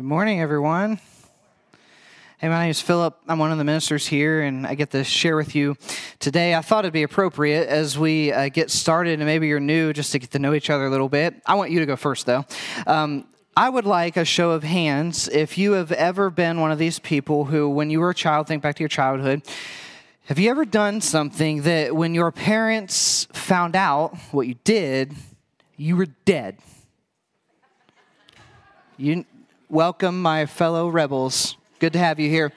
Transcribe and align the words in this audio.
Good 0.00 0.06
morning, 0.06 0.40
everyone. 0.40 0.98
Hey, 2.38 2.48
my 2.48 2.62
name 2.62 2.70
is 2.70 2.80
Philip. 2.80 3.18
I'm 3.28 3.38
one 3.38 3.52
of 3.52 3.58
the 3.58 3.64
ministers 3.64 4.06
here, 4.06 4.40
and 4.40 4.66
I 4.66 4.74
get 4.74 4.92
to 4.92 5.04
share 5.04 5.36
with 5.36 5.54
you 5.54 5.76
today. 6.18 6.54
I 6.54 6.62
thought 6.62 6.86
it'd 6.86 6.94
be 6.94 7.02
appropriate 7.02 7.68
as 7.68 7.98
we 7.98 8.32
uh, 8.32 8.48
get 8.48 8.70
started, 8.70 9.20
and 9.20 9.26
maybe 9.26 9.46
you're 9.46 9.60
new 9.60 9.92
just 9.92 10.12
to 10.12 10.18
get 10.18 10.30
to 10.30 10.38
know 10.38 10.54
each 10.54 10.70
other 10.70 10.86
a 10.86 10.90
little 10.90 11.10
bit. 11.10 11.34
I 11.44 11.54
want 11.54 11.70
you 11.70 11.80
to 11.80 11.84
go 11.84 11.96
first, 11.96 12.24
though. 12.24 12.46
Um, 12.86 13.26
I 13.54 13.68
would 13.68 13.84
like 13.84 14.16
a 14.16 14.24
show 14.24 14.52
of 14.52 14.62
hands 14.62 15.28
if 15.28 15.58
you 15.58 15.72
have 15.72 15.92
ever 15.92 16.30
been 16.30 16.60
one 16.60 16.72
of 16.72 16.78
these 16.78 16.98
people 16.98 17.44
who, 17.44 17.68
when 17.68 17.90
you 17.90 18.00
were 18.00 18.08
a 18.08 18.14
child, 18.14 18.46
think 18.46 18.62
back 18.62 18.76
to 18.76 18.82
your 18.82 18.88
childhood, 18.88 19.42
have 20.24 20.38
you 20.38 20.48
ever 20.48 20.64
done 20.64 21.02
something 21.02 21.60
that 21.64 21.94
when 21.94 22.14
your 22.14 22.32
parents 22.32 23.28
found 23.34 23.76
out 23.76 24.16
what 24.30 24.46
you 24.46 24.54
did, 24.64 25.14
you 25.76 25.94
were 25.94 26.06
dead? 26.24 26.56
You 28.96 29.24
welcome 29.70 30.20
my 30.20 30.46
fellow 30.46 30.88
rebels. 30.88 31.56
Good 31.78 31.92
to 31.94 31.98
have 31.98 32.18
you 32.18 32.28
here. 32.28 32.52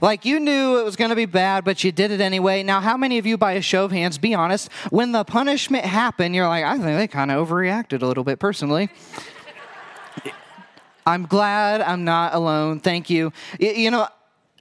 Like 0.00 0.24
you 0.24 0.38
knew 0.38 0.78
it 0.78 0.84
was 0.84 0.94
going 0.94 1.08
to 1.08 1.16
be 1.16 1.24
bad, 1.24 1.64
but 1.64 1.82
you 1.82 1.90
did 1.90 2.10
it 2.10 2.20
anyway. 2.20 2.62
Now, 2.62 2.80
how 2.80 2.96
many 2.96 3.18
of 3.18 3.26
you, 3.26 3.36
by 3.36 3.52
a 3.52 3.62
show 3.62 3.84
of 3.84 3.92
hands, 3.92 4.18
be 4.18 4.34
honest, 4.34 4.70
when 4.90 5.12
the 5.12 5.24
punishment 5.24 5.84
happened, 5.84 6.34
you're 6.34 6.46
like, 6.46 6.64
I 6.64 6.74
think 6.74 6.98
they 6.98 7.08
kind 7.08 7.30
of 7.30 7.48
overreacted 7.48 8.02
a 8.02 8.06
little 8.06 8.22
bit 8.22 8.38
personally. 8.38 8.90
I'm 11.06 11.26
glad 11.26 11.80
I'm 11.80 12.04
not 12.04 12.34
alone. 12.34 12.78
Thank 12.78 13.10
you. 13.10 13.32
You 13.58 13.90
know, 13.90 14.06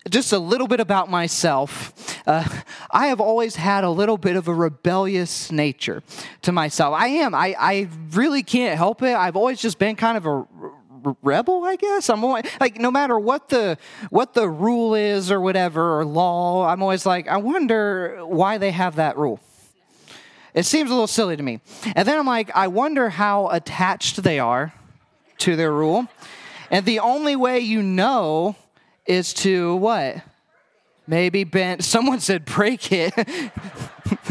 just 0.09 0.31
a 0.33 0.39
little 0.39 0.67
bit 0.67 0.79
about 0.79 1.09
myself. 1.11 1.93
Uh, 2.25 2.47
I 2.89 3.07
have 3.07 3.19
always 3.19 3.57
had 3.57 3.83
a 3.83 3.89
little 3.89 4.17
bit 4.17 4.35
of 4.35 4.47
a 4.47 4.53
rebellious 4.53 5.51
nature 5.51 6.01
to 6.43 6.51
myself. 6.51 6.95
I 6.97 7.07
am. 7.07 7.35
I, 7.35 7.55
I 7.59 7.89
really 8.11 8.41
can't 8.41 8.77
help 8.77 9.03
it. 9.03 9.15
I've 9.15 9.35
always 9.35 9.61
just 9.61 9.77
been 9.77 9.95
kind 9.95 10.17
of 10.17 10.25
a 10.25 10.45
rebel 11.21 11.63
i 11.63 11.75
guess? 11.75 12.09
I'm 12.09 12.23
always, 12.23 12.45
like 12.59 12.79
no 12.79 12.91
matter 12.91 13.17
what 13.17 13.49
the 13.49 13.77
what 14.09 14.33
the 14.33 14.49
rule 14.49 14.95
is 14.95 15.31
or 15.31 15.39
whatever 15.39 15.99
or 15.99 16.05
law 16.05 16.65
i'm 16.65 16.81
always 16.81 17.05
like 17.05 17.27
i 17.27 17.37
wonder 17.37 18.19
why 18.25 18.57
they 18.57 18.71
have 18.71 18.95
that 18.95 19.17
rule. 19.17 19.39
It 20.53 20.63
seems 20.63 20.89
a 20.89 20.93
little 20.93 21.07
silly 21.07 21.37
to 21.37 21.43
me. 21.43 21.61
And 21.95 22.07
then 22.07 22.17
i'm 22.17 22.25
like 22.25 22.49
i 22.55 22.67
wonder 22.67 23.09
how 23.09 23.49
attached 23.49 24.23
they 24.23 24.39
are 24.39 24.73
to 25.39 25.55
their 25.55 25.71
rule. 25.71 26.07
And 26.71 26.85
the 26.85 26.99
only 26.99 27.35
way 27.35 27.59
you 27.59 27.81
know 27.81 28.55
is 29.05 29.33
to 29.35 29.75
what? 29.77 30.21
Maybe 31.07 31.43
bend 31.43 31.83
someone 31.83 32.19
said 32.19 32.45
break 32.45 32.91
it. 32.91 33.13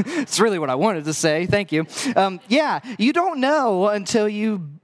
It's 0.00 0.40
really 0.40 0.58
what 0.58 0.70
i 0.70 0.74
wanted 0.74 1.04
to 1.04 1.14
say. 1.14 1.46
Thank 1.46 1.70
you. 1.70 1.86
Um, 2.16 2.40
yeah 2.48 2.80
you 2.98 3.12
don't 3.12 3.40
know 3.40 3.88
until 3.88 4.28
you 4.28 4.77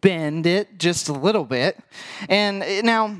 bend 0.00 0.46
it 0.46 0.78
just 0.78 1.08
a 1.08 1.12
little 1.12 1.44
bit. 1.44 1.78
And 2.28 2.62
eh, 2.62 2.82
now, 2.82 3.16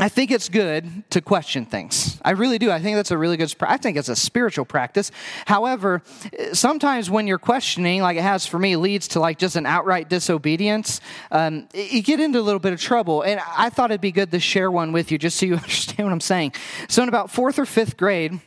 I 0.00 0.08
think 0.08 0.30
it's 0.30 0.48
good 0.48 1.10
to 1.10 1.20
question 1.20 1.66
things. 1.66 2.20
I 2.24 2.30
really 2.30 2.58
do. 2.58 2.70
I 2.70 2.80
think 2.80 2.94
that's 2.94 3.10
a 3.10 3.18
really 3.18 3.36
good. 3.36 3.52
I 3.60 3.78
think 3.78 3.96
it's 3.96 4.08
a 4.08 4.14
spiritual 4.14 4.64
practice. 4.64 5.10
However, 5.44 6.02
eh, 6.32 6.54
sometimes 6.54 7.10
when 7.10 7.26
you're 7.26 7.38
questioning, 7.38 8.00
like 8.00 8.16
it 8.16 8.22
has 8.22 8.46
for 8.46 8.60
me, 8.60 8.76
leads 8.76 9.08
to 9.08 9.20
like 9.20 9.38
just 9.38 9.56
an 9.56 9.66
outright 9.66 10.08
disobedience. 10.08 11.00
Um, 11.32 11.68
you 11.74 12.00
get 12.02 12.20
into 12.20 12.38
a 12.38 12.42
little 12.42 12.60
bit 12.60 12.72
of 12.72 12.80
trouble. 12.80 13.22
And 13.22 13.40
I 13.56 13.70
thought 13.70 13.90
it'd 13.90 14.00
be 14.00 14.12
good 14.12 14.30
to 14.30 14.38
share 14.38 14.70
one 14.70 14.92
with 14.92 15.10
you, 15.10 15.18
just 15.18 15.36
so 15.36 15.46
you 15.46 15.54
understand 15.56 16.06
what 16.06 16.12
I'm 16.12 16.20
saying. 16.20 16.52
So, 16.88 17.02
in 17.02 17.08
about 17.08 17.30
fourth 17.30 17.58
or 17.58 17.66
fifth 17.66 17.96
grade, 17.96 18.38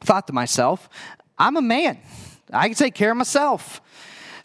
thought 0.00 0.28
to 0.28 0.32
myself, 0.32 0.88
I'm 1.36 1.56
a 1.56 1.62
man. 1.62 1.98
I 2.52 2.68
can 2.68 2.76
take 2.76 2.94
care 2.94 3.10
of 3.10 3.16
myself. 3.16 3.80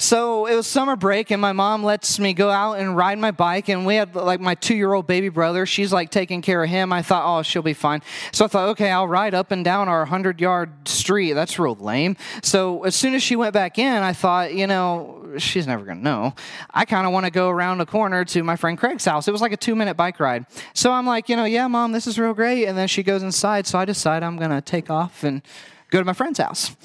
So 0.02 0.48
it 0.48 0.56
was 0.56 0.66
summer 0.66 0.96
break, 0.96 1.30
and 1.30 1.40
my 1.40 1.54
mom 1.54 1.84
lets 1.84 2.18
me 2.18 2.34
go 2.34 2.50
out 2.50 2.80
and 2.80 2.98
ride 2.98 3.20
my 3.20 3.30
bike. 3.30 3.70
And 3.70 3.86
we 3.86 3.98
had 3.98 4.16
like 4.16 4.40
my 4.40 4.56
two 4.56 4.74
year 4.74 4.92
old 4.92 5.06
baby 5.06 5.30
brother. 5.30 5.68
She's 5.68 5.94
like 5.94 6.10
taking 6.10 6.42
care 6.42 6.64
of 6.64 6.72
him. 6.72 6.92
I 6.92 7.04
thought, 7.04 7.24
oh, 7.24 7.44
she'll 7.44 7.62
be 7.62 7.76
fine. 7.76 8.02
So 8.32 8.44
I 8.44 8.48
thought, 8.48 8.70
okay, 8.70 8.90
I'll 8.90 9.08
ride 9.08 9.36
up 9.36 9.52
and 9.52 9.64
down 9.64 9.88
our 9.88 10.00
100 10.00 10.42
yard 10.42 10.88
street. 10.88 11.34
That's 11.34 11.60
real 11.60 11.76
lame. 11.76 12.18
So 12.42 12.84
as 12.84 12.96
soon 12.96 13.14
as 13.14 13.22
she 13.22 13.36
went 13.36 13.54
back 13.54 13.78
in, 13.78 14.02
I 14.02 14.14
thought, 14.14 14.56
you 14.56 14.66
know, 14.66 15.36
she's 15.38 15.68
never 15.68 15.86
going 15.86 16.00
to 16.00 16.04
know. 16.04 16.34
I 16.72 16.86
kind 16.86 17.06
of 17.06 17.14
want 17.14 17.28
to 17.28 17.32
go 17.32 17.50
around 17.50 17.78
the 17.78 17.86
corner 17.86 18.26
to 18.26 18.44
my 18.44 18.56
friend 18.56 18.80
Craig's 18.80 19.06
house. 19.06 19.28
It 19.28 19.32
was 19.32 19.42
like 19.42 19.54
a 19.54 19.58
two 19.58 19.76
minute 19.76 19.98
bike 19.98 20.20
ride. 20.20 20.48
So 20.74 20.92
I'm 20.92 21.06
like, 21.06 21.30
you 21.30 21.36
know, 21.36 21.46
yeah, 21.46 21.68
mom, 21.68 21.92
this 21.92 22.08
is 22.08 22.18
real 22.18 22.34
great. 22.34 22.66
And 22.66 22.76
then 22.76 22.88
she 22.88 23.04
goes 23.04 23.22
inside. 23.22 23.68
So 23.68 23.78
I 23.78 23.86
decide 23.86 24.24
I'm 24.24 24.38
going 24.38 24.50
to 24.50 24.62
take 24.62 24.90
off 24.90 25.24
and 25.24 25.44
go 25.92 26.00
to 26.00 26.06
my 26.06 26.14
friend's 26.14 26.40
house. 26.40 26.76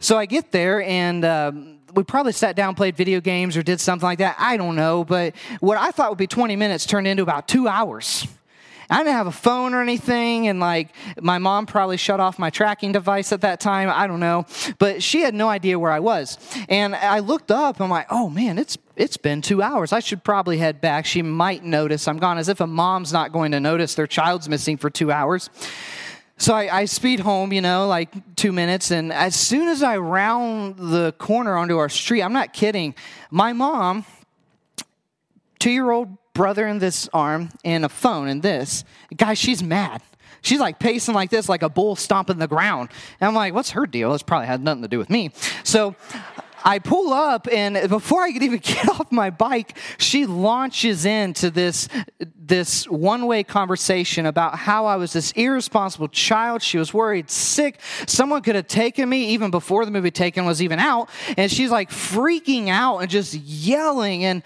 So 0.00 0.16
I 0.16 0.24
get 0.24 0.52
there 0.52 0.80
and. 0.80 1.22
Um, 1.26 1.78
we 1.94 2.02
probably 2.02 2.32
sat 2.32 2.56
down, 2.56 2.74
played 2.74 2.96
video 2.96 3.20
games, 3.20 3.56
or 3.56 3.62
did 3.62 3.80
something 3.80 4.06
like 4.06 4.18
that. 4.18 4.36
I 4.38 4.56
don't 4.56 4.76
know. 4.76 5.04
But 5.04 5.34
what 5.60 5.78
I 5.78 5.90
thought 5.90 6.10
would 6.10 6.18
be 6.18 6.26
20 6.26 6.56
minutes 6.56 6.86
turned 6.86 7.06
into 7.06 7.22
about 7.22 7.48
two 7.48 7.68
hours. 7.68 8.26
I 8.90 8.98
didn't 8.98 9.14
have 9.14 9.26
a 9.26 9.32
phone 9.32 9.72
or 9.72 9.80
anything, 9.80 10.48
and 10.48 10.60
like 10.60 10.90
my 11.20 11.38
mom 11.38 11.64
probably 11.64 11.96
shut 11.96 12.20
off 12.20 12.38
my 12.38 12.50
tracking 12.50 12.92
device 12.92 13.32
at 13.32 13.40
that 13.40 13.58
time. 13.58 13.88
I 13.88 14.06
don't 14.06 14.20
know, 14.20 14.44
but 14.78 15.02
she 15.02 15.22
had 15.22 15.34
no 15.34 15.48
idea 15.48 15.78
where 15.78 15.90
I 15.90 16.00
was. 16.00 16.36
And 16.68 16.94
I 16.94 17.20
looked 17.20 17.50
up. 17.50 17.80
I'm 17.80 17.88
like, 17.88 18.06
oh 18.10 18.28
man, 18.28 18.58
it's 18.58 18.76
it's 18.94 19.16
been 19.16 19.40
two 19.40 19.62
hours. 19.62 19.92
I 19.94 20.00
should 20.00 20.22
probably 20.22 20.58
head 20.58 20.82
back. 20.82 21.06
She 21.06 21.22
might 21.22 21.64
notice 21.64 22.06
I'm 22.06 22.18
gone, 22.18 22.36
as 22.36 22.50
if 22.50 22.60
a 22.60 22.66
mom's 22.66 23.12
not 23.14 23.32
going 23.32 23.52
to 23.52 23.60
notice 23.60 23.94
their 23.94 24.06
child's 24.06 24.48
missing 24.48 24.76
for 24.76 24.90
two 24.90 25.10
hours. 25.10 25.48
So 26.38 26.54
I, 26.54 26.80
I, 26.80 26.84
speed 26.86 27.20
home, 27.20 27.52
you 27.52 27.60
know, 27.60 27.86
like 27.86 28.36
two 28.36 28.52
minutes. 28.52 28.90
And 28.90 29.12
as 29.12 29.36
soon 29.36 29.68
as 29.68 29.82
I 29.82 29.98
round 29.98 30.76
the 30.76 31.12
corner 31.18 31.56
onto 31.56 31.78
our 31.78 31.88
street, 31.88 32.22
I'm 32.22 32.32
not 32.32 32.52
kidding, 32.52 32.94
my 33.30 33.52
mom, 33.52 34.04
two 35.58 35.70
year 35.70 35.90
old 35.90 36.16
brother 36.34 36.66
in 36.66 36.78
this 36.78 37.08
arm, 37.12 37.50
and 37.64 37.84
a 37.84 37.88
phone 37.88 38.28
in 38.28 38.40
this, 38.40 38.84
guys, 39.16 39.38
she's 39.38 39.62
mad. 39.62 40.02
She's 40.40 40.58
like 40.58 40.80
pacing 40.80 41.14
like 41.14 41.30
this, 41.30 41.48
like 41.48 41.62
a 41.62 41.68
bull 41.68 41.94
stomping 41.94 42.38
the 42.38 42.48
ground. 42.48 42.88
And 43.20 43.28
I'm 43.28 43.34
like, 43.34 43.54
what's 43.54 43.70
her 43.70 43.86
deal? 43.86 44.12
This 44.12 44.22
probably 44.22 44.48
had 44.48 44.60
nothing 44.62 44.82
to 44.82 44.88
do 44.88 44.98
with 44.98 45.08
me. 45.08 45.30
So 45.62 45.94
I 46.64 46.78
pull 46.78 47.12
up, 47.12 47.48
and 47.50 47.88
before 47.88 48.22
I 48.22 48.32
could 48.32 48.42
even 48.42 48.58
get 48.62 48.88
off 48.88 49.10
my 49.10 49.30
bike, 49.30 49.76
she 49.98 50.26
launches 50.26 51.04
into 51.04 51.50
this, 51.50 51.88
this 52.38 52.88
one 52.88 53.26
way 53.26 53.42
conversation 53.42 54.26
about 54.26 54.56
how 54.56 54.86
I 54.86 54.96
was 54.96 55.12
this 55.12 55.32
irresponsible 55.32 56.08
child. 56.08 56.62
She 56.62 56.78
was 56.78 56.94
worried 56.94 57.30
sick. 57.30 57.80
Someone 58.06 58.42
could 58.42 58.54
have 58.54 58.68
taken 58.68 59.08
me 59.08 59.26
even 59.30 59.50
before 59.50 59.84
the 59.84 59.90
movie 59.90 60.10
Taken 60.10 60.44
was 60.44 60.62
even 60.62 60.78
out. 60.78 61.08
And 61.36 61.50
she's 61.50 61.70
like 61.70 61.90
freaking 61.90 62.68
out 62.68 62.98
and 62.98 63.10
just 63.10 63.34
yelling. 63.34 64.24
And 64.24 64.42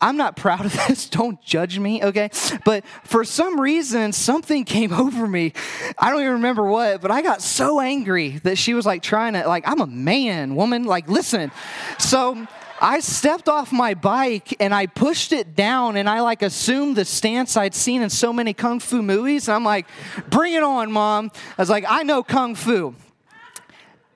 I'm 0.00 0.16
not 0.16 0.36
proud 0.36 0.66
of 0.66 0.72
this. 0.88 1.08
Don't 1.08 1.40
judge 1.42 1.78
me, 1.78 2.02
okay? 2.04 2.30
But 2.64 2.84
for 3.04 3.24
some 3.24 3.60
reason, 3.60 4.12
something 4.12 4.64
came 4.64 4.92
over 5.04 5.26
me. 5.26 5.52
I 5.98 6.10
don't 6.10 6.20
even 6.20 6.34
remember 6.34 6.64
what, 6.64 7.00
but 7.00 7.10
I 7.10 7.22
got 7.22 7.42
so 7.42 7.80
angry 7.80 8.38
that 8.44 8.58
she 8.58 8.74
was 8.74 8.86
like 8.86 9.02
trying 9.02 9.34
to, 9.34 9.46
like, 9.46 9.66
I'm 9.68 9.80
a 9.80 9.86
man, 9.86 10.54
woman, 10.54 10.84
like, 10.84 11.08
listen. 11.08 11.50
So 11.98 12.46
I 12.80 13.00
stepped 13.00 13.48
off 13.48 13.72
my 13.72 13.94
bike 13.94 14.54
and 14.60 14.74
I 14.74 14.86
pushed 14.86 15.32
it 15.32 15.56
down 15.56 15.96
and 15.96 16.08
I 16.08 16.20
like 16.20 16.42
assumed 16.42 16.96
the 16.96 17.04
stance 17.06 17.56
I'd 17.56 17.74
seen 17.74 18.02
in 18.02 18.10
so 18.10 18.32
many 18.32 18.52
kung 18.52 18.80
fu 18.80 19.02
movies. 19.02 19.48
I'm 19.48 19.64
like, 19.64 19.86
bring 20.28 20.52
it 20.52 20.62
on, 20.62 20.92
mom. 20.92 21.30
I 21.56 21.62
was 21.62 21.70
like, 21.70 21.84
I 21.88 22.02
know 22.02 22.22
kung 22.22 22.54
fu. 22.54 22.94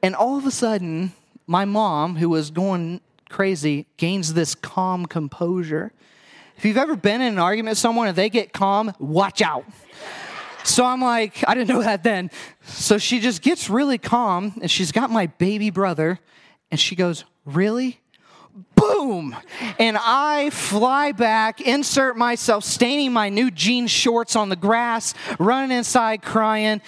And 0.02 0.14
all 0.14 0.36
of 0.36 0.44
a 0.46 0.50
sudden, 0.50 1.12
my 1.46 1.64
mom, 1.64 2.16
who 2.16 2.28
was 2.28 2.50
going 2.50 3.00
crazy, 3.30 3.86
gains 3.96 4.34
this 4.34 4.54
calm 4.54 5.06
composure. 5.06 5.92
If 6.56 6.66
you've 6.66 6.76
ever 6.76 6.96
been 6.96 7.22
in 7.22 7.32
an 7.32 7.38
argument 7.38 7.72
with 7.72 7.78
someone 7.78 8.08
and 8.08 8.16
they 8.16 8.28
get 8.28 8.52
calm, 8.52 8.92
watch 8.98 9.40
out. 9.40 9.64
So 10.62 10.84
I'm 10.84 11.00
like, 11.00 11.42
I 11.48 11.54
didn't 11.54 11.68
know 11.68 11.82
that 11.82 12.02
then. 12.02 12.30
So 12.64 12.98
she 12.98 13.18
just 13.18 13.40
gets 13.40 13.70
really 13.70 13.96
calm 13.96 14.58
and 14.60 14.70
she's 14.70 14.92
got 14.92 15.10
my 15.10 15.26
baby 15.26 15.70
brother 15.70 16.20
and 16.70 16.78
she 16.78 16.94
goes, 16.96 17.24
Really? 17.46 18.00
Boom! 18.74 19.34
And 19.78 19.96
I 19.98 20.50
fly 20.50 21.12
back, 21.12 21.60
insert 21.60 22.16
myself, 22.16 22.64
staining 22.64 23.12
my 23.12 23.28
new 23.28 23.50
jean 23.50 23.86
shorts 23.86 24.36
on 24.36 24.48
the 24.48 24.56
grass, 24.56 25.14
running 25.38 25.76
inside 25.76 26.22
crying. 26.22 26.82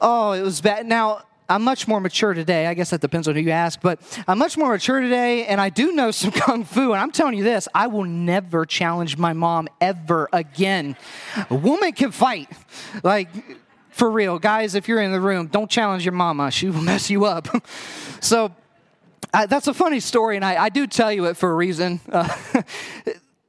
Oh, 0.00 0.32
it 0.32 0.42
was 0.42 0.60
bad. 0.60 0.86
Now, 0.86 1.22
I'm 1.50 1.62
much 1.62 1.88
more 1.88 1.98
mature 1.98 2.34
today. 2.34 2.66
I 2.66 2.74
guess 2.74 2.90
that 2.90 3.00
depends 3.00 3.26
on 3.26 3.34
who 3.34 3.40
you 3.40 3.50
ask, 3.50 3.80
but 3.80 4.00
I'm 4.28 4.38
much 4.38 4.58
more 4.58 4.70
mature 4.70 5.00
today, 5.00 5.46
and 5.46 5.60
I 5.60 5.70
do 5.70 5.92
know 5.92 6.10
some 6.10 6.30
kung 6.32 6.64
fu. 6.64 6.92
And 6.92 7.00
I'm 7.00 7.10
telling 7.10 7.34
you 7.34 7.44
this 7.44 7.68
I 7.74 7.86
will 7.86 8.04
never 8.04 8.66
challenge 8.66 9.16
my 9.16 9.32
mom 9.32 9.68
ever 9.80 10.28
again. 10.32 10.96
A 11.48 11.54
woman 11.54 11.92
can 11.92 12.10
fight. 12.10 12.50
Like, 13.02 13.28
for 13.90 14.10
real. 14.10 14.38
Guys, 14.38 14.74
if 14.74 14.88
you're 14.88 15.00
in 15.00 15.10
the 15.10 15.20
room, 15.20 15.46
don't 15.46 15.70
challenge 15.70 16.04
your 16.04 16.12
mama. 16.12 16.50
She 16.50 16.68
will 16.68 16.80
mess 16.82 17.08
you 17.10 17.24
up. 17.24 17.48
so, 18.20 18.54
uh, 19.34 19.46
that's 19.46 19.66
a 19.66 19.74
funny 19.74 20.00
story, 20.00 20.36
and 20.36 20.44
I, 20.44 20.64
I, 20.64 20.68
do 20.70 20.86
tell 20.86 21.12
you 21.12 21.26
it 21.26 21.36
for 21.36 21.50
a 21.50 21.54
reason. 21.54 22.00
Uh, 22.10 22.28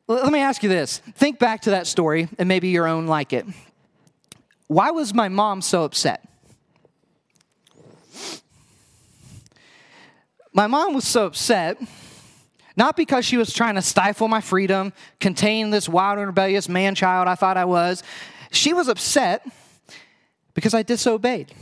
let 0.07 0.31
me 0.31 0.39
ask 0.39 0.61
you 0.61 0.67
this 0.67 0.97
think 1.15 1.39
back 1.39 1.61
to 1.61 1.69
that 1.71 1.87
story, 1.87 2.27
and 2.37 2.47
maybe 2.49 2.69
your 2.69 2.87
own 2.87 3.07
like 3.07 3.31
it. 3.31 3.45
Why 4.67 4.91
was 4.91 5.13
my 5.13 5.29
mom 5.29 5.61
so 5.61 5.83
upset? 5.83 6.27
My 10.59 10.67
mom 10.67 10.93
was 10.93 11.07
so 11.07 11.25
upset, 11.25 11.81
Not 12.75 12.97
because 12.97 13.23
she 13.23 13.37
was 13.37 13.53
trying 13.53 13.75
to 13.75 13.81
stifle 13.81 14.27
my 14.27 14.41
freedom, 14.41 14.91
contain 15.21 15.69
this 15.69 15.87
wild 15.87 16.17
and 16.17 16.27
rebellious 16.27 16.67
man 16.67 16.95
child 16.95 17.29
I 17.29 17.35
thought 17.35 17.55
I 17.55 17.63
was. 17.63 18.03
She 18.51 18.73
was 18.73 18.89
upset 18.89 19.47
because 20.53 20.73
I 20.73 20.83
disobeyed. 20.83 21.53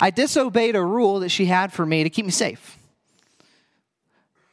I 0.00 0.10
disobeyed 0.10 0.76
a 0.76 0.84
rule 0.84 1.18
that 1.20 1.30
she 1.30 1.46
had 1.46 1.72
for 1.72 1.84
me 1.84 2.04
to 2.04 2.10
keep 2.10 2.24
me 2.24 2.30
safe. 2.30 2.78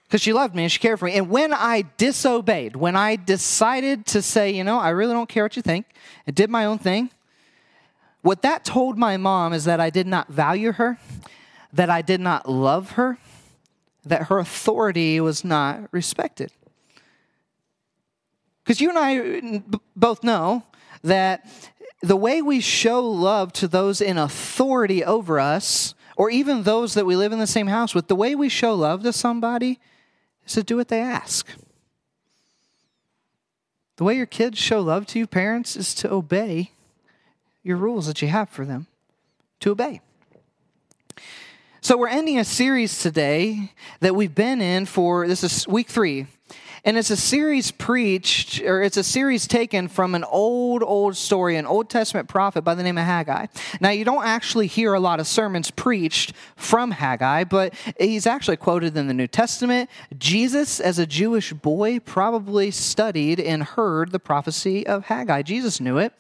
Because 0.06 0.22
she 0.22 0.34
loved 0.34 0.56
me 0.56 0.64
and 0.64 0.72
she 0.72 0.80
cared 0.80 0.98
for 0.98 1.06
me. 1.06 1.14
And 1.14 1.30
when 1.30 1.54
I 1.54 1.84
disobeyed, 1.98 2.76
when 2.76 2.96
I 2.96 3.16
decided 3.16 4.08
to 4.08 4.24
say, 4.24 4.50
you 4.50 4.64
know, 4.64 4.80
I 4.80 4.90
really 4.90 5.14
don't 5.14 5.30
care 5.30 5.44
what 5.44 5.56
you 5.56 5.62
think, 5.62 5.86
and 6.26 6.36
did 6.36 6.50
my 6.50 6.66
own 6.66 6.80
thing, 6.80 7.12
what 8.24 8.42
that 8.42 8.66
told 8.66 8.98
my 8.98 9.18
mom 9.18 9.54
is 9.54 9.66
that 9.66 9.80
I 9.80 9.92
did 9.92 10.08
not 10.08 10.30
value 10.30 10.72
her, 10.72 10.98
that 11.72 11.90
I 11.90 12.02
did 12.02 12.20
not 12.20 12.50
love 12.50 12.92
her, 12.92 13.18
that 14.06 14.24
her 14.24 14.40
authority 14.40 15.20
was 15.20 15.44
not 15.44 15.88
respected. 15.92 16.52
Because 18.64 18.82
you 18.82 18.90
and 18.90 18.98
I 19.00 19.64
both 19.96 20.24
know 20.24 20.64
that 21.04 21.46
the 22.02 22.16
way 22.16 22.42
we 22.42 22.60
show 22.60 23.04
love 23.04 23.52
to 23.54 23.68
those 23.68 24.02
in 24.02 24.18
authority 24.18 25.04
over 25.04 25.40
us, 25.40 25.96
or 26.16 26.30
even 26.30 26.64
those 26.64 26.94
that 26.94 27.06
we 27.06 27.16
live 27.16 27.32
in 27.32 27.40
the 27.40 27.48
same 27.48 27.68
house 27.68 27.96
with, 27.96 28.08
the 28.08 28.16
way 28.16 28.36
we 28.36 28.50
show 28.50 28.74
love 28.74 29.04
to 29.04 29.14
somebody 29.14 29.80
is 30.46 30.54
to 30.54 30.64
do 30.64 30.76
what 30.76 30.88
they 30.90 31.02
ask. 31.02 31.48
The 33.98 34.04
way 34.04 34.16
your 34.16 34.26
kids 34.26 34.58
show 34.58 34.80
love 34.82 35.06
to 35.08 35.20
you, 35.20 35.28
parents, 35.28 35.76
is 35.76 35.94
to 35.96 36.12
obey 36.12 36.72
your 37.64 37.78
rules 37.78 38.08
that 38.08 38.22
you 38.22 38.28
have 38.30 38.50
for 38.50 38.66
them, 38.66 38.88
to 39.60 39.72
obey. 39.72 40.02
So, 41.82 41.96
we're 41.96 42.10
ending 42.10 42.38
a 42.38 42.44
series 42.44 43.02
today 43.02 43.72
that 44.02 44.14
we've 44.14 44.36
been 44.36 44.62
in 44.62 44.86
for 44.86 45.30
this 45.30 45.46
is 45.46 45.66
week 45.66 45.88
three 45.88 46.28
and 46.84 46.98
it's 46.98 47.10
a 47.10 47.18
series 47.18 47.72
preached, 47.72 48.62
or 48.62 48.82
it's 48.82 48.98
a 48.98 49.04
series 49.04 49.48
taken 49.48 49.88
from 49.88 50.16
an 50.16 50.24
old, 50.24 50.84
old 50.84 51.16
story, 51.16 51.56
an 51.58 51.66
Old 51.66 51.90
Testament 51.90 52.28
prophet 52.28 52.64
by 52.64 52.74
the 52.74 52.84
name 52.84 52.98
of 52.98 53.06
Haggai. 53.06 53.48
Now, 53.82 53.90
you 53.90 54.06
don't 54.06 54.26
actually 54.26 54.68
hear 54.68 54.94
a 54.94 55.00
lot 55.00 55.20
of 55.20 55.28
sermons 55.28 55.72
preached 55.72 56.34
from 56.56 56.92
Haggai, 56.92 57.44
but 57.44 57.74
he's 58.00 58.26
actually 58.26 58.58
quoted 58.58 58.96
in 58.96 59.08
the 59.08 59.14
New 59.14 59.28
Testament. 59.28 59.90
Jesus, 60.18 60.80
as 60.80 61.00
a 61.00 61.06
Jewish 61.06 61.54
boy, 61.54 62.00
probably 62.00 62.72
studied 62.72 63.40
and 63.40 63.64
heard 63.64 64.12
the 64.12 64.20
prophecy 64.20 64.88
of 64.88 65.06
Haggai. 65.06 65.42
Jesus 65.42 65.80
knew 65.80 65.98
it. 65.98 66.14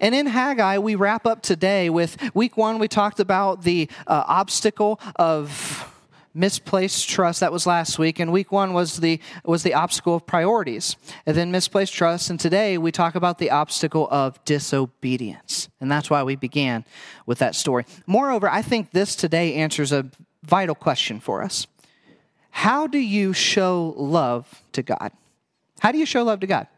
And 0.00 0.14
in 0.14 0.26
Haggai, 0.26 0.78
we 0.78 0.94
wrap 0.94 1.26
up 1.26 1.42
today 1.42 1.90
with 1.90 2.16
week 2.34 2.56
one, 2.56 2.78
we 2.78 2.88
talked 2.88 3.20
about 3.20 3.62
the 3.62 3.88
uh, 4.06 4.24
obstacle 4.26 5.00
of 5.16 5.86
misplaced 6.34 7.08
trust. 7.08 7.40
That 7.40 7.52
was 7.52 7.66
last 7.66 7.98
week. 7.98 8.20
And 8.20 8.32
week 8.32 8.52
one 8.52 8.72
was 8.72 8.98
the 8.98 9.20
was 9.44 9.62
the 9.62 9.74
obstacle 9.74 10.14
of 10.14 10.26
priorities 10.26 10.96
and 11.26 11.36
then 11.36 11.50
misplaced 11.50 11.92
trust. 11.92 12.30
And 12.30 12.38
today 12.38 12.78
we 12.78 12.92
talk 12.92 13.14
about 13.14 13.38
the 13.38 13.50
obstacle 13.50 14.06
of 14.10 14.42
disobedience. 14.44 15.68
And 15.80 15.90
that's 15.90 16.10
why 16.10 16.22
we 16.22 16.36
began 16.36 16.84
with 17.26 17.38
that 17.38 17.54
story. 17.54 17.84
Moreover 18.06 18.48
i 18.48 18.62
think 18.62 18.92
this 18.92 19.16
today 19.16 19.54
answers 19.54 19.92
a 19.92 20.06
vital 20.42 20.74
question 20.74 21.20
for 21.20 21.42
us. 21.42 21.66
How 22.50 22.86
do 22.86 22.98
you 22.98 23.32
show 23.32 23.94
love 23.96 24.62
to 24.72 24.82
god? 24.82 25.12
How 25.80 25.92
do 25.92 25.98
you 25.98 26.06
show 26.06 26.22
love 26.22 26.40
to 26.40 26.46
god 26.46 26.68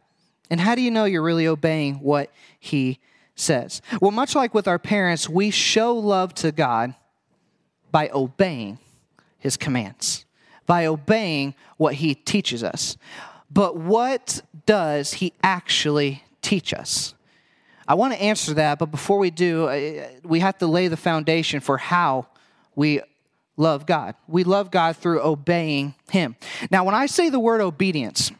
and 0.52 0.60
how 0.60 0.74
do 0.74 0.82
you 0.82 0.90
know 0.90 1.04
you're 1.04 1.22
really 1.22 1.48
obeying 1.48 1.94
what 1.96 2.30
he 2.60 3.00
says 3.34 3.82
well 4.00 4.10
much 4.12 4.34
like 4.34 4.54
with 4.54 4.68
our 4.68 4.78
parents 4.78 5.28
we 5.28 5.50
show 5.50 5.96
love 5.96 6.34
to 6.34 6.52
god 6.52 6.94
by 7.92 8.08
obeying 8.12 8.78
his 9.42 9.56
commands, 9.56 10.24
by 10.66 10.86
obeying 10.86 11.54
what 11.76 11.94
he 11.94 12.14
teaches 12.14 12.64
us. 12.64 12.96
But 13.50 13.76
what 13.76 14.40
does 14.66 15.14
he 15.14 15.34
actually 15.42 16.24
teach 16.40 16.72
us? 16.72 17.14
I 17.86 17.94
want 17.94 18.14
to 18.14 18.22
answer 18.22 18.54
that, 18.54 18.78
but 18.78 18.86
before 18.86 19.18
we 19.18 19.30
do, 19.30 20.00
we 20.24 20.40
have 20.40 20.56
to 20.58 20.66
lay 20.66 20.86
the 20.86 20.96
foundation 20.96 21.58
for 21.58 21.76
how 21.76 22.28
we 22.76 23.02
love 23.56 23.84
God. 23.84 24.14
We 24.28 24.44
love 24.44 24.70
God 24.70 24.96
through 24.96 25.20
obeying 25.20 25.94
him. 26.10 26.36
Now, 26.70 26.84
when 26.84 26.94
I 26.94 27.06
say 27.06 27.28
the 27.28 27.40
word 27.40 27.60
obedience, 27.60 28.30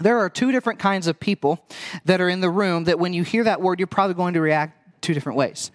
there 0.00 0.18
are 0.18 0.30
two 0.30 0.50
different 0.52 0.78
kinds 0.78 1.06
of 1.06 1.20
people 1.20 1.64
that 2.04 2.20
are 2.20 2.28
in 2.28 2.40
the 2.40 2.50
room 2.50 2.84
that 2.84 2.98
when 2.98 3.12
you 3.12 3.22
hear 3.22 3.44
that 3.44 3.60
word, 3.60 3.78
you're 3.78 3.86
probably 3.86 4.14
going 4.14 4.34
to 4.34 4.40
react 4.40 5.02
two 5.02 5.14
different 5.14 5.36
ways. 5.36 5.70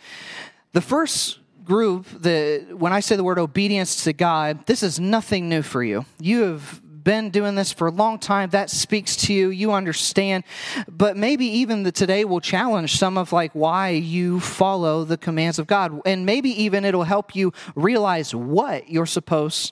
The 0.74 0.82
first 0.82 1.40
group, 1.64 2.06
the, 2.08 2.66
when 2.78 2.94
I 2.94 3.00
say 3.00 3.16
the 3.16 3.24
word 3.24 3.40
obedience 3.40 4.04
to 4.04 4.14
God, 4.14 4.66
this 4.66 4.84
is 4.84 5.00
nothing 5.00 5.50
new 5.50 5.62
for 5.62 5.84
you. 5.84 6.06
You 6.20 6.42
have 6.44 6.82
been 7.06 7.30
doing 7.30 7.56
this 7.56 7.72
for 7.72 7.88
a 7.88 7.92
long 7.92 8.20
time. 8.20 8.50
That 8.50 8.70
speaks 8.70 9.16
to 9.28 9.34
you. 9.34 9.50
You 9.50 9.72
understand. 9.72 10.44
But 10.90 11.16
maybe 11.16 11.46
even 11.46 11.84
the 11.84 11.94
today 11.94 12.26
will 12.26 12.42
challenge 12.42 12.98
some 12.98 13.18
of 13.18 13.32
like 13.32 13.54
why 13.54 13.92
you 13.92 14.42
follow 14.42 15.06
the 15.06 15.16
commands 15.16 15.60
of 15.60 15.68
god. 15.68 16.02
And 16.06 16.26
maybe 16.26 16.50
even 16.64 16.84
it'll 16.84 17.04
help 17.04 17.36
you 17.36 17.54
realize 17.76 18.36
what 18.36 18.90
you're 18.90 19.06
supposed 19.06 19.72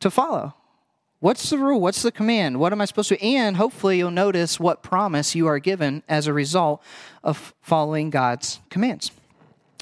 to 0.00 0.10
follow 0.10 0.54
what's 1.26 1.50
the 1.50 1.58
rule? 1.58 1.80
What's 1.80 2.02
the 2.02 2.12
command? 2.12 2.60
What 2.60 2.72
am 2.72 2.80
i 2.80 2.84
supposed 2.84 3.08
to 3.08 3.20
and 3.20 3.56
hopefully 3.56 3.98
you'll 3.98 4.12
notice 4.12 4.60
what 4.60 4.84
promise 4.84 5.34
you 5.34 5.48
are 5.48 5.58
given 5.58 6.04
as 6.08 6.28
a 6.28 6.32
result 6.32 6.80
of 7.24 7.52
following 7.60 8.10
god's 8.10 8.60
commands. 8.70 9.10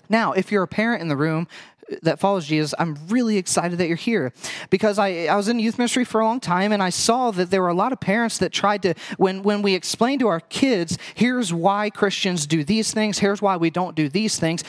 Now, 0.09 0.33
if 0.33 0.51
you're 0.51 0.63
a 0.63 0.69
parent 0.69 1.03
in 1.03 1.09
the 1.09 1.19
room 1.19 1.47
uh, 1.93 1.97
that 2.01 2.19
follows 2.19 2.47
Jesus, 2.47 2.73
I'm 2.79 2.97
really 3.09 3.37
excited 3.37 3.77
that 3.77 3.89
you're 3.89 3.97
here. 3.97 4.33
Because 4.71 4.99
I, 4.99 5.27
I 5.27 5.37
was 5.37 5.49
in 5.49 5.59
youth 5.59 5.77
ministry 5.77 6.07
for 6.07 6.23
a 6.23 6.25
long 6.25 6.41
time 6.41 6.73
and 6.73 6.83
I 6.83 6.89
saw 6.89 7.31
that 7.33 7.51
there 7.51 7.61
were 7.61 7.69
a 7.69 7.75
lot 7.75 7.93
of 7.93 8.01
parents 8.01 8.39
that 8.39 8.51
tried 8.51 8.81
to, 8.85 8.95
when, 9.19 9.43
when 9.43 9.61
we 9.61 9.75
explained 9.75 10.21
to 10.21 10.29
our 10.29 10.41
kids, 10.41 10.97
here's 11.15 11.53
why 11.53 11.91
Christians 11.91 12.47
do 12.47 12.65
these 12.65 12.91
things, 12.95 13.19
here's 13.19 13.43
why 13.43 13.59
we 13.59 13.69
don't 13.69 13.95
do 13.95 14.09
these 14.09 14.39
things. 14.39 14.65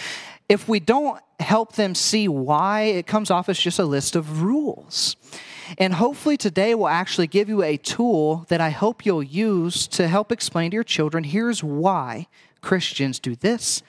If 0.47 0.67
we 0.67 0.79
don't 0.79 1.19
help 1.39 1.73
them 1.73 1.95
see 1.95 2.27
why, 2.27 2.81
it 2.81 3.07
comes 3.07 3.31
off 3.31 3.49
as 3.49 3.59
just 3.59 3.79
a 3.79 3.85
list 3.85 4.15
of 4.15 4.43
rules. 4.43 5.15
And 5.77 5.95
hopefully 5.95 6.37
today 6.37 6.75
we'll 6.75 6.87
actually 6.87 7.27
give 7.27 7.49
you 7.49 7.63
a 7.63 7.77
tool 7.77 8.45
that 8.49 8.61
I 8.61 8.69
hope 8.69 9.05
you'll 9.05 9.23
use 9.23 9.87
to 9.87 10.07
help 10.07 10.31
explain 10.31 10.71
to 10.71 10.75
your 10.75 10.83
children 10.83 11.23
here's 11.23 11.63
why 11.63 12.27
Christians 12.61 13.19
do 13.19 13.35
this 13.35 13.81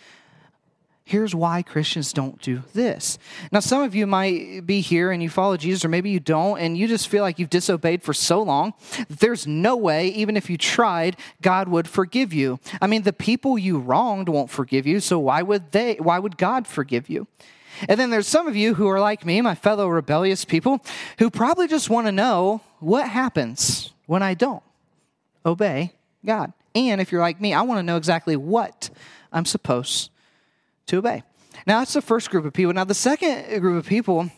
Here's 1.09 1.37
why 1.37 1.63
Christians 1.63 2.13
don't 2.13 2.43
do 2.43 2.65
this. 2.75 3.17
Now, 3.53 3.61
some 3.61 3.85
of 3.85 3.95
you 3.95 4.09
might 4.09 4.67
be 4.67 4.81
here 4.81 5.13
and 5.13 5.23
you 5.23 5.31
follow 5.31 5.57
Jesus, 5.57 5.85
or 5.85 5.89
maybe 5.89 6.11
you 6.11 6.19
don't, 6.19 6.59
and 6.59 6.77
you 6.77 6.89
just 6.89 7.07
feel 7.07 7.23
like 7.23 7.39
you've 7.39 7.49
disobeyed 7.49 8.03
for 8.03 8.13
so 8.13 8.43
long 8.43 8.75
that 9.09 9.21
there's 9.21 9.47
no 9.47 9.77
way, 9.77 10.09
even 10.09 10.37
if 10.37 10.51
you 10.51 10.59
tried, 10.59 11.17
God 11.41 11.69
would 11.69 11.87
forgive 11.87 12.33
you. 12.35 12.59
I 12.81 12.89
mean, 12.89 13.03
the 13.03 13.13
people 13.13 13.57
you 13.57 13.79
wronged 13.79 14.29
won't 14.29 14.51
forgive 14.51 14.85
you, 14.85 14.99
so 14.99 15.21
why 15.21 15.43
would 15.43 15.71
they? 15.71 15.95
Why 15.95 16.19
would 16.19 16.37
God 16.37 16.67
forgive 16.67 17.09
you? 17.09 17.29
And 17.89 18.01
then 18.01 18.11
there's 18.11 18.27
some 18.27 18.49
of 18.49 18.57
you 18.57 18.75
who 18.75 18.89
are 18.89 18.99
like 18.99 19.25
me, 19.25 19.41
my 19.41 19.55
fellow 19.55 19.87
rebellious 19.87 20.45
people, 20.45 20.85
who 21.21 21.31
probably 21.31 21.69
just 21.69 21.89
want 21.89 22.09
to 22.09 22.13
know 22.13 22.63
what 22.81 23.09
happens 23.09 23.93
when 24.07 24.25
I 24.25 24.35
don't 24.35 24.65
obey 25.45 25.93
God. 26.25 26.53
And 26.75 27.01
if 27.01 27.13
you're 27.13 27.21
like 27.21 27.41
me, 27.41 27.55
I 27.55 27.63
want 27.63 27.79
to 27.79 27.85
know 27.85 27.97
exactly 27.97 28.35
what 28.35 28.91
I'm 29.33 29.45
supposed 29.45 30.11
to 30.87 30.99
obey. 30.99 31.23
Now, 31.67 31.81
that's 31.81 31.95
the 31.95 32.03
first 32.03 32.31
group 32.31 32.45
of 32.45 32.53
people. 32.53 32.73
Now, 32.73 32.85
the 32.85 32.95
second 32.95 33.61
group 33.61 33.79
of 33.79 33.87
people 33.87 34.31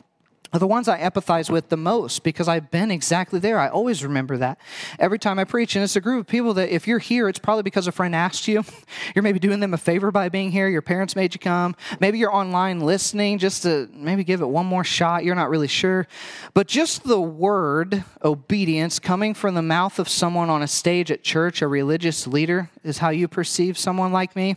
are 0.53 0.59
the 0.59 0.67
ones 0.67 0.89
I 0.89 0.99
empathize 0.99 1.51
with 1.51 1.69
the 1.69 1.77
most 1.77 2.23
because 2.23 2.49
I've 2.49 2.71
been 2.71 2.91
exactly 2.91 3.39
there. 3.39 3.59
I 3.59 3.69
always 3.69 4.03
remember 4.03 4.39
that 4.39 4.59
every 4.99 5.19
time 5.19 5.39
I 5.39 5.45
preach. 5.45 5.77
And 5.77 5.85
it's 5.85 5.97
a 5.97 6.01
group 6.01 6.21
of 6.21 6.27
people 6.27 6.55
that 6.55 6.71
if 6.71 6.87
you're 6.89 6.99
here, 6.99 7.29
it's 7.29 7.39
probably 7.39 7.65
because 7.65 7.87
a 7.87 7.93
friend 7.93 8.15
asked 8.15 8.49
you. 8.49 8.65
You're 9.15 9.23
maybe 9.23 9.39
doing 9.39 9.61
them 9.61 9.75
a 9.75 9.79
favor 9.79 10.11
by 10.11 10.31
being 10.31 10.51
here. 10.51 10.69
Your 10.69 10.81
parents 10.81 11.15
made 11.15 11.35
you 11.35 11.39
come. 11.39 11.77
Maybe 12.01 12.19
you're 12.19 12.35
online 12.35 12.81
listening 12.81 13.39
just 13.39 13.63
to 13.65 13.91
maybe 13.93 14.25
give 14.25 14.41
it 14.41 14.49
one 14.49 14.65
more 14.65 14.85
shot. 14.85 15.25
You're 15.25 15.35
not 15.35 15.51
really 15.51 15.69
sure. 15.69 16.07
But 16.55 16.67
just 16.67 17.05
the 17.05 17.21
word 17.21 18.05
obedience 18.25 18.99
coming 18.99 19.35
from 19.35 19.55
the 19.55 19.63
mouth 19.63 19.99
of 19.99 20.09
someone 20.09 20.49
on 20.49 20.63
a 20.63 20.69
stage 20.69 21.11
at 21.11 21.23
church, 21.23 21.61
a 21.61 21.69
religious 21.69 22.27
leader, 22.27 22.71
is 22.85 22.99
how 22.99 23.11
you 23.11 23.29
perceive 23.29 23.77
someone 23.77 24.13
like 24.13 24.35
me 24.35 24.57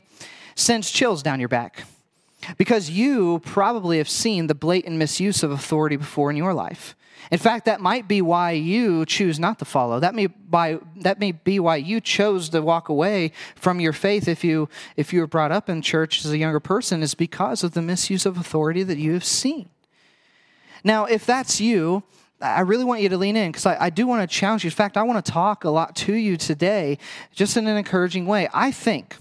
sends 0.56 0.92
chills 0.92 1.24
down 1.24 1.40
your 1.40 1.50
back 1.50 1.84
because 2.58 2.90
you 2.90 3.40
probably 3.46 3.98
have 3.98 4.10
seen 4.10 4.48
the 4.48 4.56
blatant 4.56 4.98
misuse 4.98 5.44
of 5.44 5.52
authority 5.52 5.96
before 5.96 6.30
in 6.30 6.38
your 6.38 6.54
life. 6.54 6.96
In 7.30 7.38
fact, 7.38 7.66
that 7.66 7.80
might 7.80 8.08
be 8.08 8.22
why 8.22 8.52
you 8.52 9.06
choose 9.06 9.40
not 9.40 9.60
to 9.60 9.66
follow. 9.66 10.00
That 10.00 10.16
may, 10.16 10.28
by, 10.28 10.80
that 10.98 11.20
may 11.20 11.32
be 11.32 11.60
why 11.60 11.78
you 11.78 12.02
chose 12.02 12.50
to 12.50 12.62
walk 12.62 12.90
away 12.90 13.32
from 13.56 13.80
your 13.80 13.94
faith 13.94 14.28
if 14.28 14.44
you, 14.44 14.68
if 14.98 15.14
you 15.14 15.22
were 15.22 15.28
brought 15.28 15.52
up 15.52 15.70
in 15.70 15.82
church 15.82 16.26
as 16.26 16.32
a 16.32 16.38
younger 16.38 16.60
person, 16.60 17.04
is 17.04 17.14
because 17.14 17.64
of 17.64 17.74
the 17.74 17.82
misuse 17.82 18.26
of 18.26 18.38
authority 18.38 18.84
that 18.84 18.98
you 18.98 19.14
have 19.14 19.24
seen. 19.24 19.70
Now, 20.84 21.06
if 21.06 21.26
that's 21.26 21.62
you, 21.62 22.04
I 22.42 22.62
really 22.62 22.84
want 22.84 23.02
you 23.02 23.10
to 23.10 23.18
lean 23.18 23.38
in 23.38 23.52
because 23.52 23.68
I, 23.68 23.86
I, 23.86 23.90
do 23.92 24.08
want 24.08 24.28
to 24.28 24.36
challenge 24.36 24.64
you. 24.64 24.70
In 24.70 24.76
fact, 24.76 24.98
I 24.98 25.04
want 25.04 25.24
to 25.24 25.32
talk 25.32 25.64
a 25.64 25.70
lot 25.70 25.96
to 25.98 26.14
you 26.14 26.38
today, 26.38 26.98
just 27.34 27.56
in 27.56 27.68
an 27.68 27.78
encouraging 27.78 28.26
way. 28.26 28.50
I 28.52 28.72
think 28.72 29.16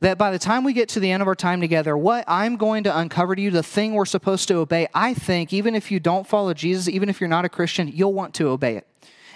that 0.00 0.18
by 0.18 0.30
the 0.30 0.38
time 0.38 0.62
we 0.62 0.72
get 0.72 0.88
to 0.90 1.00
the 1.00 1.10
end 1.10 1.22
of 1.22 1.28
our 1.28 1.34
time 1.34 1.60
together, 1.60 1.96
what 1.96 2.24
I'm 2.26 2.56
going 2.56 2.84
to 2.84 2.98
uncover 2.98 3.34
to 3.34 3.40
you, 3.40 3.50
the 3.50 3.62
thing 3.62 3.94
we're 3.94 4.04
supposed 4.04 4.48
to 4.48 4.56
obey, 4.56 4.88
I 4.94 5.14
think, 5.14 5.52
even 5.52 5.74
if 5.74 5.90
you 5.90 6.00
don't 6.00 6.26
follow 6.26 6.52
Jesus, 6.52 6.88
even 6.88 7.08
if 7.08 7.20
you're 7.20 7.28
not 7.28 7.44
a 7.44 7.48
Christian, 7.48 7.88
you'll 7.88 8.12
want 8.12 8.34
to 8.34 8.48
obey 8.48 8.76
it. 8.76 8.86